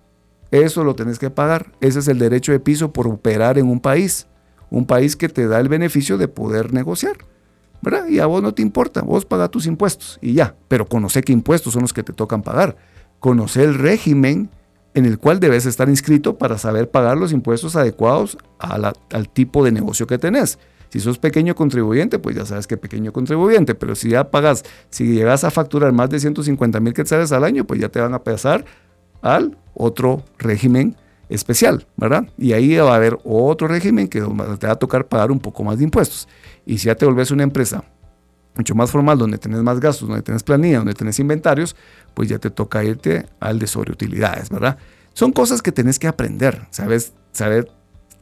Eso 0.52 0.84
lo 0.84 0.96
tenés 0.96 1.20
que 1.20 1.30
pagar. 1.30 1.72
Ese 1.82 2.00
es 2.00 2.08
el 2.08 2.20
derecho 2.20 2.52
de 2.52 2.60
piso 2.60 2.91
por 2.91 3.08
operar 3.08 3.58
en 3.58 3.67
un 3.67 3.80
país. 3.80 4.28
Un 4.70 4.86
país 4.86 5.15
que 5.15 5.30
te 5.30 5.48
da 5.48 5.60
el 5.60 5.70
beneficio 5.70 6.17
de 6.17 6.28
poder 6.28 6.74
negociar. 6.74 7.17
Y 8.10 8.20
a 8.20 8.26
vos 8.26 8.44
no 8.44 8.54
te 8.54 8.62
importa, 8.62 9.02
vos 9.02 9.26
pagas 9.26 9.50
tus 9.50 9.65
impuestos 9.65 10.20
y 10.22 10.34
ya, 10.34 10.56
pero 10.67 10.86
conoce 10.86 11.22
qué 11.22 11.34
impuestos 11.34 11.74
son 11.74 11.82
los 11.82 11.94
que 11.94 12.04
te 12.04 12.13
tocan 12.13 12.44
pagar. 12.44 12.76
Conoce 13.20 13.63
el 13.63 13.76
régimen 13.76 14.50
en 14.94 15.06
el 15.06 15.17
cual 15.17 15.39
debes 15.39 15.65
estar 15.65 15.89
inscrito 15.89 16.38
para 16.38 16.58
saber 16.58 16.89
pagar 16.89 17.17
los 17.17 17.32
impuestos 17.32 17.76
adecuados 17.76 18.38
al 18.60 19.30
tipo 19.30 19.63
de 19.63 19.72
negocio 19.72 20.06
que 20.06 20.17
tenés. 20.17 20.60
Si 20.89 21.00
sos 21.00 21.17
pequeño 21.17 21.56
contribuyente, 21.56 22.20
pues 22.20 22.36
ya 22.36 22.46
sabes 22.46 22.67
que 22.67 22.76
pequeño 22.76 23.13
contribuyente, 23.13 23.76
pero 23.76 23.96
si 23.96 24.10
ya 24.10 24.30
pagas, 24.30 24.63
si 24.89 25.13
llegas 25.13 25.46
a 25.46 25.50
facturar 25.52 25.94
más 25.94 26.10
de 26.10 26.20
150 26.20 26.80
mil 26.82 26.94
quetzales 26.94 27.32
al 27.32 27.46
año, 27.46 27.65
pues 27.65 27.80
ya 27.80 27.88
te 27.88 28.02
van 28.02 28.13
a 28.13 28.24
pasar 28.24 28.65
al 29.22 29.58
otro 29.74 30.24
régimen 30.38 30.98
especial, 31.32 31.88
¿verdad? 31.98 32.28
Y 32.38 32.54
ahí 32.54 32.76
va 32.76 32.94
a 32.94 32.96
haber 32.96 33.17
otro 33.24 33.67
régimen 33.67 34.08
que 34.08 34.22
te 34.22 34.67
va 34.67 34.74
a 34.74 34.76
tocar 34.76 35.08
pagar 35.08 35.32
un 35.32 35.39
poco 35.39 35.63
más 35.63 35.78
de 35.78 35.86
impuestos. 35.86 36.28
Y 36.65 36.78
si 36.78 36.88
ya 36.88 36.96
te 36.96 37.06
volvés 37.06 37.32
una 37.32 37.44
empresa 37.44 37.84
mucho 38.56 38.76
más 38.76 38.91
formal, 38.91 39.17
donde 39.17 39.38
tenés 39.38 39.62
más 39.62 39.80
gastos, 39.80 40.10
donde 40.10 40.24
tenés 40.24 40.44
planilla, 40.44 40.80
donde 40.80 40.94
tenés 40.94 41.20
inventarios, 41.20 41.76
pues 42.13 42.28
ya 42.30 42.38
te 42.38 42.50
toca 42.50 42.84
irte 42.84 43.26
al 43.39 43.60
de 43.60 43.67
sobreutilidades, 43.67 44.50
¿verdad? 44.50 44.78
Son 45.13 45.32
cosas 45.32 45.62
que 45.62 45.72
tenés 45.72 46.00
que 46.00 46.08
aprender, 46.08 46.67
¿sabes? 46.70 47.13
Saber, 47.32 47.72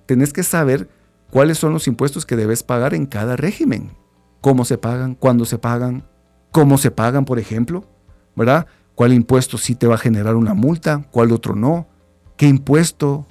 tenés 0.06 0.32
que 0.32 0.44
saber 0.44 0.88
cuáles 1.32 1.58
son 1.58 1.74
los 1.74 1.88
impuestos 1.88 2.26
que 2.26 2.36
debes 2.36 2.64
pagar 2.64 2.94
en 2.94 3.08
cada 3.08 3.36
régimen. 3.36 3.92
Cómo 4.42 4.66
se 4.66 4.78
pagan, 4.78 5.16
cuándo 5.16 5.46
se 5.46 5.58
pagan, 5.58 6.06
cómo 6.52 6.78
se 6.78 6.92
pagan, 6.92 7.26
por 7.26 7.40
ejemplo, 7.40 7.86
¿verdad? 8.36 8.68
¿Cuál 8.96 9.14
impuesto 9.14 9.58
sí 9.58 9.76
te 9.76 9.88
va 9.88 9.96
a 9.96 10.00
generar 10.00 10.36
una 10.36 10.54
multa, 10.54 11.06
cuál 11.12 11.32
otro 11.32 11.56
no? 11.56 11.88
¿Qué 12.40 12.48
impuesto 12.48 13.28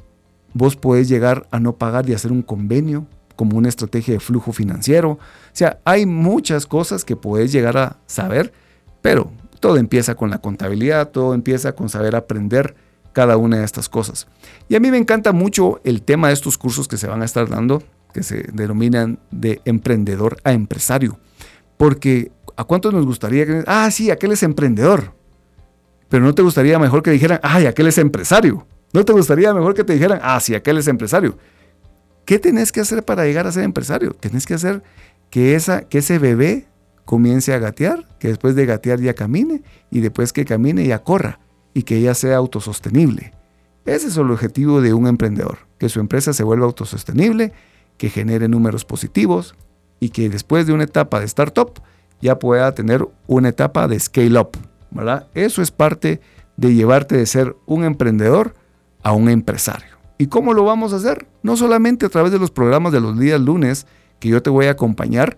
vos 0.53 0.77
podés 0.77 1.09
llegar 1.09 1.49
a 1.51 1.59
no 1.61 1.79
pagar 1.79 2.07
y 2.11 2.13
hacer 2.13 2.31
un 2.31 2.43
convenio? 2.43 3.07
como 3.37 3.57
una 3.57 3.69
estrategia 3.69 4.15
de 4.15 4.21
flujo 4.21 4.51
financiero. 4.51 5.11
O 5.13 5.19
sea, 5.53 5.79
hay 5.85 6.07
muchas 6.07 6.67
cosas 6.67 7.05
que 7.05 7.15
puedes 7.15 7.53
llegar 7.53 7.79
a 7.79 7.99
saber, 8.07 8.53
pero 9.01 9.31
todo 9.61 9.77
empieza 9.77 10.17
con 10.17 10.29
la 10.29 10.39
contabilidad, 10.39 11.11
todo 11.11 11.35
empieza 11.35 11.77
con 11.77 11.89
saber 11.89 12.17
aprender 12.17 12.75
cada 13.13 13.37
una 13.37 13.59
de 13.59 13.65
estas 13.65 13.89
cosas. 13.89 14.27
Y 14.69 14.75
a 14.75 14.81
mí 14.81 14.91
me 14.91 14.99
encanta 14.99 15.31
mucho 15.31 15.81
el 15.85 16.03
tema 16.03 16.29
de 16.29 16.35
estos 16.35 16.59
cursos 16.59 16.89
que 16.89 16.97
se 16.97 17.07
van 17.07 17.23
a 17.23 17.27
estar 17.27 17.49
dando, 17.49 17.81
que 18.13 18.25
se 18.25 18.43
denominan 18.53 19.21
de 19.31 19.63
emprendedor 19.65 20.39
a 20.43 20.53
empresario. 20.53 21.21
Porque 21.77 22.33
¿a 22.57 22.65
cuántos 22.65 22.93
nos 22.93 23.07
gustaría 23.07 23.47
que... 23.47 23.63
Ah, 23.69 23.89
sí, 23.93 24.11
aquel 24.11 24.33
es 24.33 24.43
emprendedor. 24.43 25.15
Pero 26.09 26.25
no 26.25 26.35
te 26.35 26.43
gustaría 26.43 26.77
mejor 26.81 27.05
que 27.05 27.13
dijeran, 27.13 27.39
ay, 27.45 27.67
aquel 27.67 27.87
es 27.87 27.99
empresario. 27.99 28.67
No 28.93 29.05
te 29.05 29.13
gustaría 29.13 29.53
mejor 29.53 29.75
que 29.75 29.85
te 29.85 29.93
dijeran, 29.93 30.21
ah, 30.23 30.41
sí, 30.41 30.55
aquel 30.55 30.79
es 30.79 30.89
empresario 30.89 31.37
¿Qué 32.29 32.39
tenés 32.39 32.73
que 32.73 32.83
hacer 32.83 33.07
para 33.07 33.25
llegar 33.25 33.47
a 33.47 33.53
ser 33.53 33.65
empresario? 33.65 34.13
Tenés 34.13 34.45
que 34.45 34.53
hacer 34.53 34.83
que, 35.31 35.55
esa, 35.55 35.89
que 35.89 35.97
ese 35.97 36.19
bebé 36.19 36.67
comience 37.07 37.55
a 37.55 37.59
gatear, 37.59 38.07
que 38.19 38.29
después 38.29 38.55
de 38.55 38.67
gatear 38.67 39.01
ya 39.01 39.15
camine 39.15 39.63
y 39.91 40.01
después 40.01 40.35
que 40.35 40.45
camine 40.45 40.87
ya 40.87 41.03
corra 41.03 41.41
y 41.73 41.85
que 41.85 42.03
ya 42.03 42.13
sea 42.13 42.37
autosostenible. 42.37 43.33
Ese 43.87 44.09
es 44.09 44.19
el 44.19 44.31
objetivo 44.31 44.83
de 44.83 44.93
un 44.93 45.07
emprendedor, 45.07 45.61
que 45.79 45.89
su 45.89 46.01
empresa 46.01 46.35
se 46.35 46.45
vuelva 46.45 46.67
autosostenible, 46.67 47.55
que 47.97 48.11
genere 48.11 48.47
números 48.47 48.85
positivos 48.85 49.55
y 49.99 50.11
que 50.11 50.29
después 50.29 50.67
de 50.67 50.75
una 50.75 50.85
etapa 50.85 51.21
de 51.21 51.25
startup 51.25 51.81
ya 52.21 52.39
pueda 52.39 52.75
tener 52.75 53.09
una 53.27 53.49
etapa 53.49 53.89
de 53.89 53.99
scale 53.99 54.39
up. 54.39 54.51
¿verdad? 54.91 55.29
Eso 55.33 55.63
es 55.63 55.71
parte 55.71 56.21
de 56.59 56.75
llevarte 56.75 57.17
de 57.17 57.25
ser 57.25 57.57
un 57.65 57.85
emprendedor 57.85 58.53
a 59.03 59.13
un 59.13 59.29
empresario. 59.29 59.99
¿Y 60.19 60.27
cómo 60.27 60.53
lo 60.53 60.65
vamos 60.65 60.93
a 60.93 60.97
hacer? 60.97 61.29
No 61.43 61.57
solamente 61.57 62.07
a 62.07 62.09
través 62.09 62.33
de 62.33 62.39
los 62.39 62.51
programas 62.51 62.93
de 62.93 63.01
los 63.01 63.19
días 63.19 63.41
lunes, 63.41 63.87
que 64.19 64.29
yo 64.29 64.43
te 64.43 64.51
voy 64.51 64.67
a 64.67 64.73
acompañar, 64.73 65.37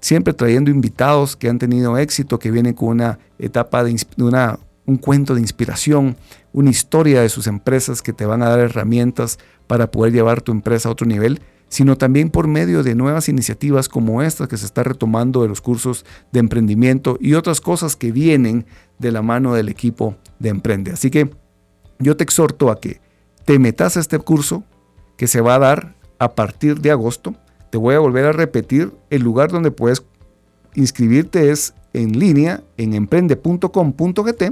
siempre 0.00 0.32
trayendo 0.32 0.70
invitados 0.70 1.36
que 1.36 1.48
han 1.48 1.58
tenido 1.58 1.98
éxito, 1.98 2.38
que 2.38 2.50
vienen 2.50 2.74
con 2.74 2.88
una 2.88 3.18
etapa 3.38 3.84
de 3.84 3.94
una, 4.18 4.58
un 4.86 4.96
cuento 4.96 5.34
de 5.34 5.40
inspiración, 5.40 6.16
una 6.52 6.70
historia 6.70 7.20
de 7.20 7.28
sus 7.28 7.46
empresas 7.46 8.02
que 8.02 8.12
te 8.12 8.26
van 8.26 8.42
a 8.42 8.48
dar 8.48 8.60
herramientas 8.60 9.38
para 9.66 9.90
poder 9.90 10.12
llevar 10.12 10.40
tu 10.40 10.50
empresa 10.50 10.88
a 10.88 10.92
otro 10.92 11.06
nivel, 11.06 11.40
sino 11.68 11.96
también 11.96 12.30
por 12.30 12.48
medio 12.48 12.82
de 12.82 12.94
nuevas 12.94 13.28
iniciativas 13.28 13.88
como 13.88 14.22
esta 14.22 14.46
que 14.46 14.56
se 14.56 14.66
está 14.66 14.82
retomando 14.82 15.42
de 15.42 15.48
los 15.48 15.60
cursos 15.60 16.04
de 16.30 16.40
emprendimiento 16.40 17.16
y 17.20 17.34
otras 17.34 17.60
cosas 17.60 17.96
que 17.96 18.12
vienen 18.12 18.66
de 18.98 19.12
la 19.12 19.22
mano 19.22 19.54
del 19.54 19.68
equipo 19.68 20.16
de 20.38 20.50
Emprende. 20.50 20.90
Así 20.90 21.10
que 21.10 21.30
yo 21.98 22.16
te 22.16 22.24
exhorto 22.24 22.70
a 22.70 22.80
que 22.80 23.00
te 23.44 23.58
metas 23.58 23.96
a 23.96 24.00
este 24.00 24.18
curso 24.18 24.64
que 25.16 25.26
se 25.26 25.40
va 25.40 25.56
a 25.56 25.58
dar 25.58 25.94
a 26.18 26.34
partir 26.34 26.80
de 26.80 26.90
agosto. 26.90 27.34
Te 27.70 27.78
voy 27.78 27.94
a 27.94 27.98
volver 27.98 28.26
a 28.26 28.32
repetir, 28.32 28.92
el 29.10 29.22
lugar 29.22 29.50
donde 29.50 29.70
puedes 29.70 30.02
inscribirte 30.74 31.50
es 31.50 31.74
en 31.92 32.18
línea 32.18 32.62
en 32.76 32.94
emprende.com.gt. 32.94 34.42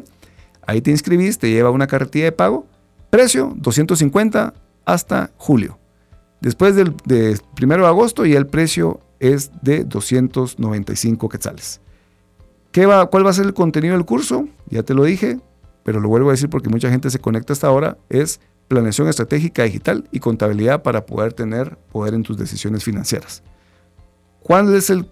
Ahí 0.66 0.80
te 0.80 0.90
inscribís, 0.90 1.38
te 1.38 1.50
lleva 1.50 1.70
una 1.70 1.86
carretilla 1.86 2.26
de 2.26 2.32
pago. 2.32 2.66
Precio 3.10 3.52
250 3.56 4.54
hasta 4.84 5.30
julio. 5.36 5.78
Después 6.40 6.74
del, 6.74 6.94
1 7.04 7.76
de 7.76 7.86
agosto 7.86 8.24
ya 8.24 8.38
el 8.38 8.46
precio 8.46 9.00
es 9.18 9.50
de 9.62 9.84
295 9.84 11.28
quetzales. 11.28 11.80
¿Qué 12.72 12.86
va, 12.86 13.06
¿Cuál 13.06 13.26
va 13.26 13.30
a 13.30 13.34
ser 13.34 13.46
el 13.46 13.54
contenido 13.54 13.94
del 13.94 14.06
curso? 14.06 14.48
Ya 14.68 14.82
te 14.82 14.94
lo 14.94 15.04
dije, 15.04 15.40
pero 15.82 16.00
lo 16.00 16.08
vuelvo 16.08 16.28
a 16.28 16.32
decir 16.32 16.50
porque 16.50 16.68
mucha 16.68 16.90
gente 16.90 17.10
se 17.10 17.18
conecta 17.18 17.52
hasta 17.52 17.66
ahora. 17.66 17.98
Es 18.08 18.40
planeación 18.68 19.08
estratégica 19.08 19.64
digital 19.64 20.08
y 20.12 20.20
contabilidad 20.20 20.82
para 20.82 21.06
poder 21.06 21.32
tener 21.32 21.76
poder 21.92 22.14
en 22.14 22.22
tus 22.22 22.36
decisiones 22.36 22.84
financieras. 22.84 23.42
¿Cuál 24.42 24.74
es, 24.74 24.90
el, 24.90 25.10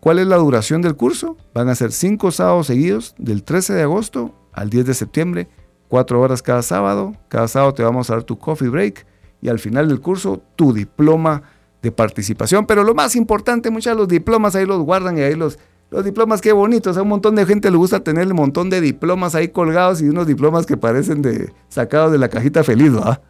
¿Cuál 0.00 0.18
es 0.18 0.26
la 0.26 0.36
duración 0.36 0.82
del 0.82 0.96
curso? 0.96 1.36
Van 1.54 1.68
a 1.68 1.74
ser 1.74 1.92
cinco 1.92 2.30
sábados 2.30 2.66
seguidos, 2.66 3.14
del 3.18 3.44
13 3.44 3.74
de 3.74 3.82
agosto 3.82 4.34
al 4.52 4.70
10 4.70 4.86
de 4.86 4.94
septiembre, 4.94 5.48
cuatro 5.88 6.20
horas 6.20 6.42
cada 6.42 6.62
sábado. 6.62 7.14
Cada 7.28 7.48
sábado 7.48 7.74
te 7.74 7.82
vamos 7.82 8.10
a 8.10 8.14
dar 8.14 8.24
tu 8.24 8.38
coffee 8.38 8.68
break 8.68 9.06
y 9.40 9.48
al 9.48 9.58
final 9.58 9.88
del 9.88 10.00
curso 10.00 10.42
tu 10.56 10.72
diploma 10.72 11.42
de 11.82 11.92
participación. 11.92 12.66
Pero 12.66 12.84
lo 12.84 12.94
más 12.94 13.16
importante, 13.16 13.70
muchos 13.70 13.92
de 13.92 13.98
los 13.98 14.08
diplomas 14.08 14.54
ahí 14.54 14.66
los 14.66 14.82
guardan 14.82 15.18
y 15.18 15.22
ahí 15.22 15.34
los 15.34 15.58
los 15.90 16.04
diplomas, 16.04 16.40
qué 16.40 16.52
bonitos. 16.52 16.96
A 16.96 17.02
un 17.02 17.08
montón 17.08 17.34
de 17.34 17.46
gente 17.46 17.70
le 17.70 17.76
gusta 17.76 18.00
tener 18.00 18.26
un 18.26 18.36
montón 18.36 18.68
de 18.70 18.80
diplomas 18.80 19.34
ahí 19.34 19.48
colgados 19.48 20.02
y 20.02 20.08
unos 20.08 20.26
diplomas 20.26 20.66
que 20.66 20.76
parecen 20.76 21.22
de 21.22 21.52
sacados 21.68 22.12
de 22.12 22.18
la 22.18 22.28
cajita 22.28 22.62
feliz, 22.62 22.92
¿verdad? 22.92 23.22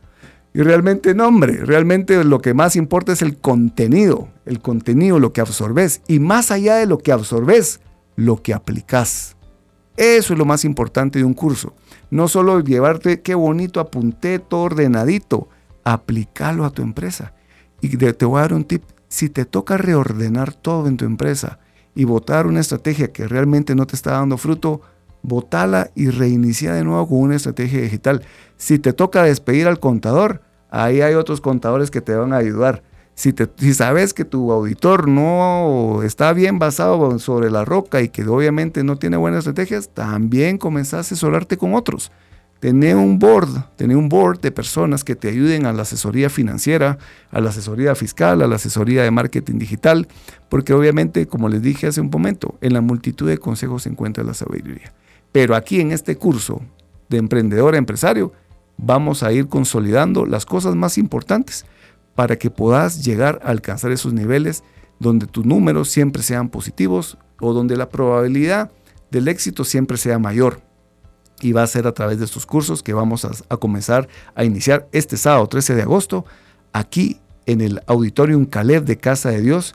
Y 0.55 0.63
realmente 0.63 1.15
no, 1.15 1.29
hombre, 1.29 1.65
realmente 1.65 2.25
lo 2.25 2.41
que 2.41 2.55
más 2.55 2.75
importa 2.75 3.13
es 3.13 3.23
el 3.23 3.37
contenido, 3.37 4.29
el 4.45 4.61
contenido, 4.61 5.21
lo 5.21 5.33
que 5.33 5.41
absorbes. 5.41 6.03
Y 6.09 6.19
más 6.19 6.51
allá 6.51 6.77
de 6.77 6.87
lo 6.87 6.99
que 6.99 7.13
absorbes, 7.13 7.81
lo 8.17 8.43
que 8.43 8.55
aplicas. 8.55 9.37
Eso 9.97 10.33
es 10.33 10.39
lo 10.39 10.45
más 10.45 10.65
importante 10.65 11.19
de 11.19 11.25
un 11.25 11.35
curso. 11.35 11.75
No 12.11 12.29
solo 12.29 12.61
llevarte, 12.61 13.21
qué 13.21 13.35
bonito, 13.35 13.79
apunté 13.79 14.39
todo 14.39 14.63
ordenadito, 14.63 15.49
aplicarlo 15.85 16.65
a 16.65 16.71
tu 16.71 16.83
empresa. 16.83 17.35
Y 17.81 17.97
te 17.97 18.25
voy 18.25 18.39
a 18.39 18.43
dar 18.43 18.55
un 18.55 18.65
tip, 18.65 18.83
si 19.09 19.29
te 19.29 19.45
toca 19.45 19.77
reordenar 19.77 20.55
todo 20.55 20.89
en 20.89 20.97
tu 20.97 21.05
empresa, 21.05 21.61
y 21.99 22.05
votar 22.05 22.47
una 22.47 22.61
estrategia 22.61 23.13
que 23.13 23.27
realmente 23.27 23.75
no 23.75 23.85
te 23.85 23.97
está 23.97 24.13
dando 24.13 24.39
fruto, 24.39 24.83
votala 25.23 25.91
y 25.97 26.11
reinicia 26.11 26.73
de 26.73 26.85
nuevo 26.85 27.09
con 27.09 27.19
una 27.19 27.35
estrategia 27.35 27.81
digital. 27.81 28.23
Si 28.57 28.79
te 28.79 28.93
toca 28.93 29.25
despedir 29.25 29.67
al 29.67 29.81
contador, 29.81 30.43
ahí 30.71 31.01
hay 31.01 31.15
otros 31.15 31.41
contadores 31.41 31.91
que 31.91 32.01
te 32.01 32.15
van 32.15 32.33
a 32.33 32.37
ayudar. 32.37 32.85
Si, 33.17 33.35
sabes 33.75 34.15
que 34.15 34.25
tu 34.25 34.53
auditor 34.53 35.09
no 35.09 36.05
está 36.05 36.33
bien 36.35 36.61
basado 36.61 37.19
sobre 37.19 37.51
la 37.51 37.65
roca 37.65 38.01
y 38.01 38.11
que 38.11 38.25
obviamente 38.29 38.85
no 38.85 38.95
tiene 38.95 39.17
buenas 39.17 39.39
estrategias, 39.39 39.89
también 39.89 40.57
comenzás 40.57 40.95
a 40.95 41.01
asesorarte 41.01 41.57
con 41.57 41.75
otros. 41.75 42.13
Tener 42.61 42.97
un 42.97 43.21
board, 43.21 43.77
tener 43.77 43.97
un 43.97 44.09
board 44.09 44.41
de 44.41 44.51
personas 44.51 45.05
que 45.05 45.15
te 45.15 45.29
ayuden 45.29 45.65
a 45.65 45.73
la 45.73 45.83
asesoría 45.83 46.29
financiera, 46.29 46.99
a 47.31 47.41
la 47.41 47.51
asesoría 47.51 47.95
fiscal, 47.95 48.43
a 48.43 48.49
la 48.49 48.57
asesoría 48.57 49.05
de 49.05 49.13
marketing 49.13 49.59
digital, 49.59 50.09
porque 50.49 50.73
obviamente, 50.73 51.27
como 51.29 51.49
les 51.49 51.63
dije 51.63 51.87
hace 51.87 52.01
un 52.01 52.11
momento, 52.11 52.59
en 52.61 52.73
la 52.73 52.81
multitud 52.81 53.29
de 53.29 53.39
consejos 53.39 53.85
se 53.85 53.91
encuentra 53.91 54.25
la 54.25 54.35
sabiduría. 54.35 54.93
Pero 55.31 55.55
aquí 55.55 55.81
en 55.81 55.93
este 55.93 56.17
curso 56.17 56.61
de 57.09 57.19
emprendedor 57.19 57.75
a 57.75 57.79
empresario, 57.79 58.33
vamos 58.77 59.23
a 59.23 59.33
ir 59.33 59.49
consolidando 59.49 60.27
las 60.27 60.45
cosas 60.45 60.75
más 60.75 60.99
importantes 60.99 61.65
para 62.15 62.37
que 62.37 62.51
puedas 62.51 63.05
llegar 63.05 63.41
a 63.45 63.51
alcanzar 63.51 63.93
esos 63.93 64.13
niveles 64.13 64.65
donde 64.99 65.27
tus 65.27 65.47
números 65.47 65.91
siempre 65.91 66.23
sean 66.23 66.49
positivos 66.49 67.19
o 67.41 67.53
donde 67.53 67.77
la 67.77 67.89
probabilidad 67.89 68.73
del 69.11 69.29
éxito 69.29 69.65
siempre 69.65 69.97
sea 69.97 70.19
mayor 70.19 70.61
y 71.41 71.53
va 71.53 71.63
a 71.63 71.67
ser 71.67 71.87
a 71.87 71.93
través 71.93 72.19
de 72.19 72.25
estos 72.25 72.47
cursos 72.47 72.83
que 72.83 72.93
vamos 72.93 73.25
a, 73.25 73.57
comenzar 73.57 74.09
a 74.35 74.45
iniciar 74.45 74.89
este 74.93 75.17
sábado 75.17 75.47
13 75.47 75.75
de 75.75 75.83
agosto 75.83 76.25
aquí 76.73 77.21
en 77.47 77.61
el 77.61 77.81
Auditorium 77.87 78.45
Caleb 78.45 78.85
de 78.85 78.99
Casa 78.99 79.31
de 79.31 79.41
Dios 79.41 79.75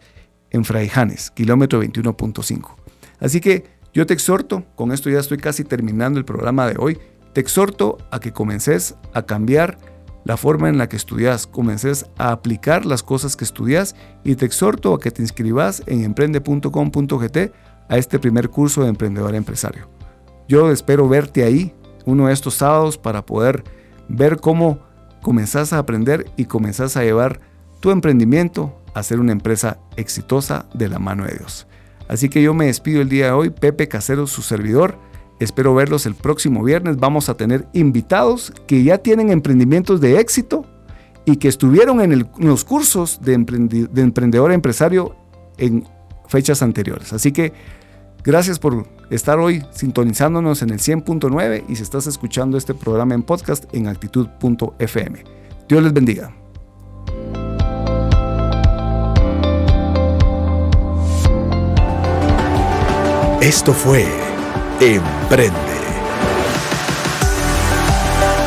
en 0.52 0.66
Fraijanes, 0.66 1.32
kilómetro 1.32 1.82
21.5. 1.82 2.76
Así 3.20 3.40
que 3.40 3.66
yo 3.94 4.06
te 4.06 4.14
exhorto, 4.14 4.66
con 4.76 4.92
esto 4.92 5.10
ya 5.10 5.20
estoy 5.20 5.38
casi 5.38 5.64
terminando 5.64 6.20
el 6.20 6.26
programa 6.26 6.68
de 6.68 6.76
hoy, 6.78 7.00
te 7.34 7.42
exhorto 7.42 7.98
a 8.12 8.20
que 8.20 8.32
comences 8.32 8.96
a 9.14 9.24
cambiar 9.24 9.78
la 10.26 10.38
forma 10.38 10.70
en 10.70 10.78
la 10.78 10.88
que 10.88 10.96
estudias, 10.96 11.48
comences 11.48 12.06
a 12.18 12.32
aplicar 12.32 12.86
las 12.86 13.04
cosas 13.04 13.36
que 13.36 13.44
estudias 13.44 13.96
y 14.24 14.36
te 14.36 14.46
exhorto 14.46 14.94
a 14.94 15.00
que 15.00 15.12
te 15.12 15.22
inscribas 15.22 15.84
en 15.86 16.04
emprende.com.gt 16.04 17.38
a 17.90 17.98
este 17.98 18.20
primer 18.20 18.50
curso 18.50 18.84
de 18.84 18.90
emprendedor 18.90 19.36
empresario. 19.36 19.90
Yo 20.48 20.72
espero 20.72 21.08
verte 21.08 21.44
ahí 21.44 21.74
uno 22.06 22.28
de 22.28 22.34
estos 22.34 22.56
sábados 22.56 22.98
para 22.98 23.26
poder 23.26 23.64
ver 24.10 24.38
cómo 24.38 24.80
comenzás 25.22 25.74
a 25.74 25.80
aprender 25.80 26.30
y 26.38 26.46
comenzás 26.46 26.98
a 26.98 27.04
llevar 27.04 27.40
tu 27.80 27.92
emprendimiento 27.92 28.78
a 28.94 29.04
ser 29.04 29.20
una 29.20 29.32
empresa 29.32 29.80
exitosa 29.96 30.66
de 30.74 30.90
la 30.90 31.00
mano 31.00 31.26
de 31.26 31.36
Dios. 31.38 31.68
Así 32.08 32.30
que 32.30 32.42
yo 32.42 32.54
me 32.54 32.68
despido 32.68 33.02
el 33.02 33.10
día 33.10 33.28
de 33.28 33.32
hoy, 33.32 33.50
Pepe 33.50 33.88
Casero, 33.88 34.28
su 34.28 34.42
servidor. 34.42 34.98
Espero 35.40 35.74
verlos 35.74 36.06
el 36.06 36.16
próximo 36.16 36.64
viernes. 36.64 36.98
Vamos 36.98 37.30
a 37.30 37.36
tener 37.36 37.68
invitados 37.74 38.54
que 38.68 38.84
ya 38.84 39.00
tienen 39.00 39.32
emprendimientos 39.32 40.00
de 40.00 40.20
éxito 40.20 40.66
y 41.26 41.38
que 41.38 41.48
estuvieron 41.48 42.02
en, 42.02 42.30
los 42.38 42.66
cursos 42.66 43.20
de, 43.22 43.38
de 43.38 44.02
emprendedor 44.02 44.52
empresario 44.52 45.16
en 45.58 45.88
fechas 46.28 46.62
anteriores. 46.62 47.14
Así 47.14 47.32
que 47.32 47.54
Gracias 48.24 48.58
por 48.58 48.88
estar 49.10 49.38
hoy 49.40 49.66
sintonizándonos 49.72 50.62
en 50.62 50.70
el 50.70 50.80
100.9 50.80 51.66
y 51.68 51.76
si 51.76 51.84
estás 51.84 52.08
escuchando 52.08 52.58
este 52.58 52.74
programa 52.74 53.16
en 53.16 53.24
podcast 53.24 53.66
en 53.74 53.88
actitud.fm. 53.88 55.24
Dios 55.68 55.84
les 55.84 55.94
bendiga. 55.94 56.34
Esto 63.42 63.74
fue 63.74 64.06
Emprende. 64.80 65.74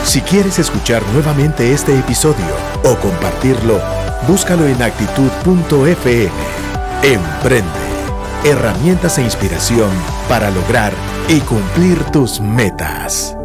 Si 0.05 0.23
quieres 0.23 0.59
escuchar 0.59 1.03
nuevamente 1.13 1.71
este 1.71 1.99
episodio 1.99 2.47
o 2.83 2.97
compartirlo, 2.97 3.79
búscalo 4.27 4.67
en 4.67 4.81
actitud.fm. 4.81 6.31
Emprende 7.03 7.86
herramientas 8.47 9.19
e 9.19 9.23
inspiración 9.23 9.91
para 10.29 10.51
lograr 10.51 10.93
y 11.29 11.41
cumplir 11.41 12.03
tus 12.13 12.41
metas. 12.41 13.36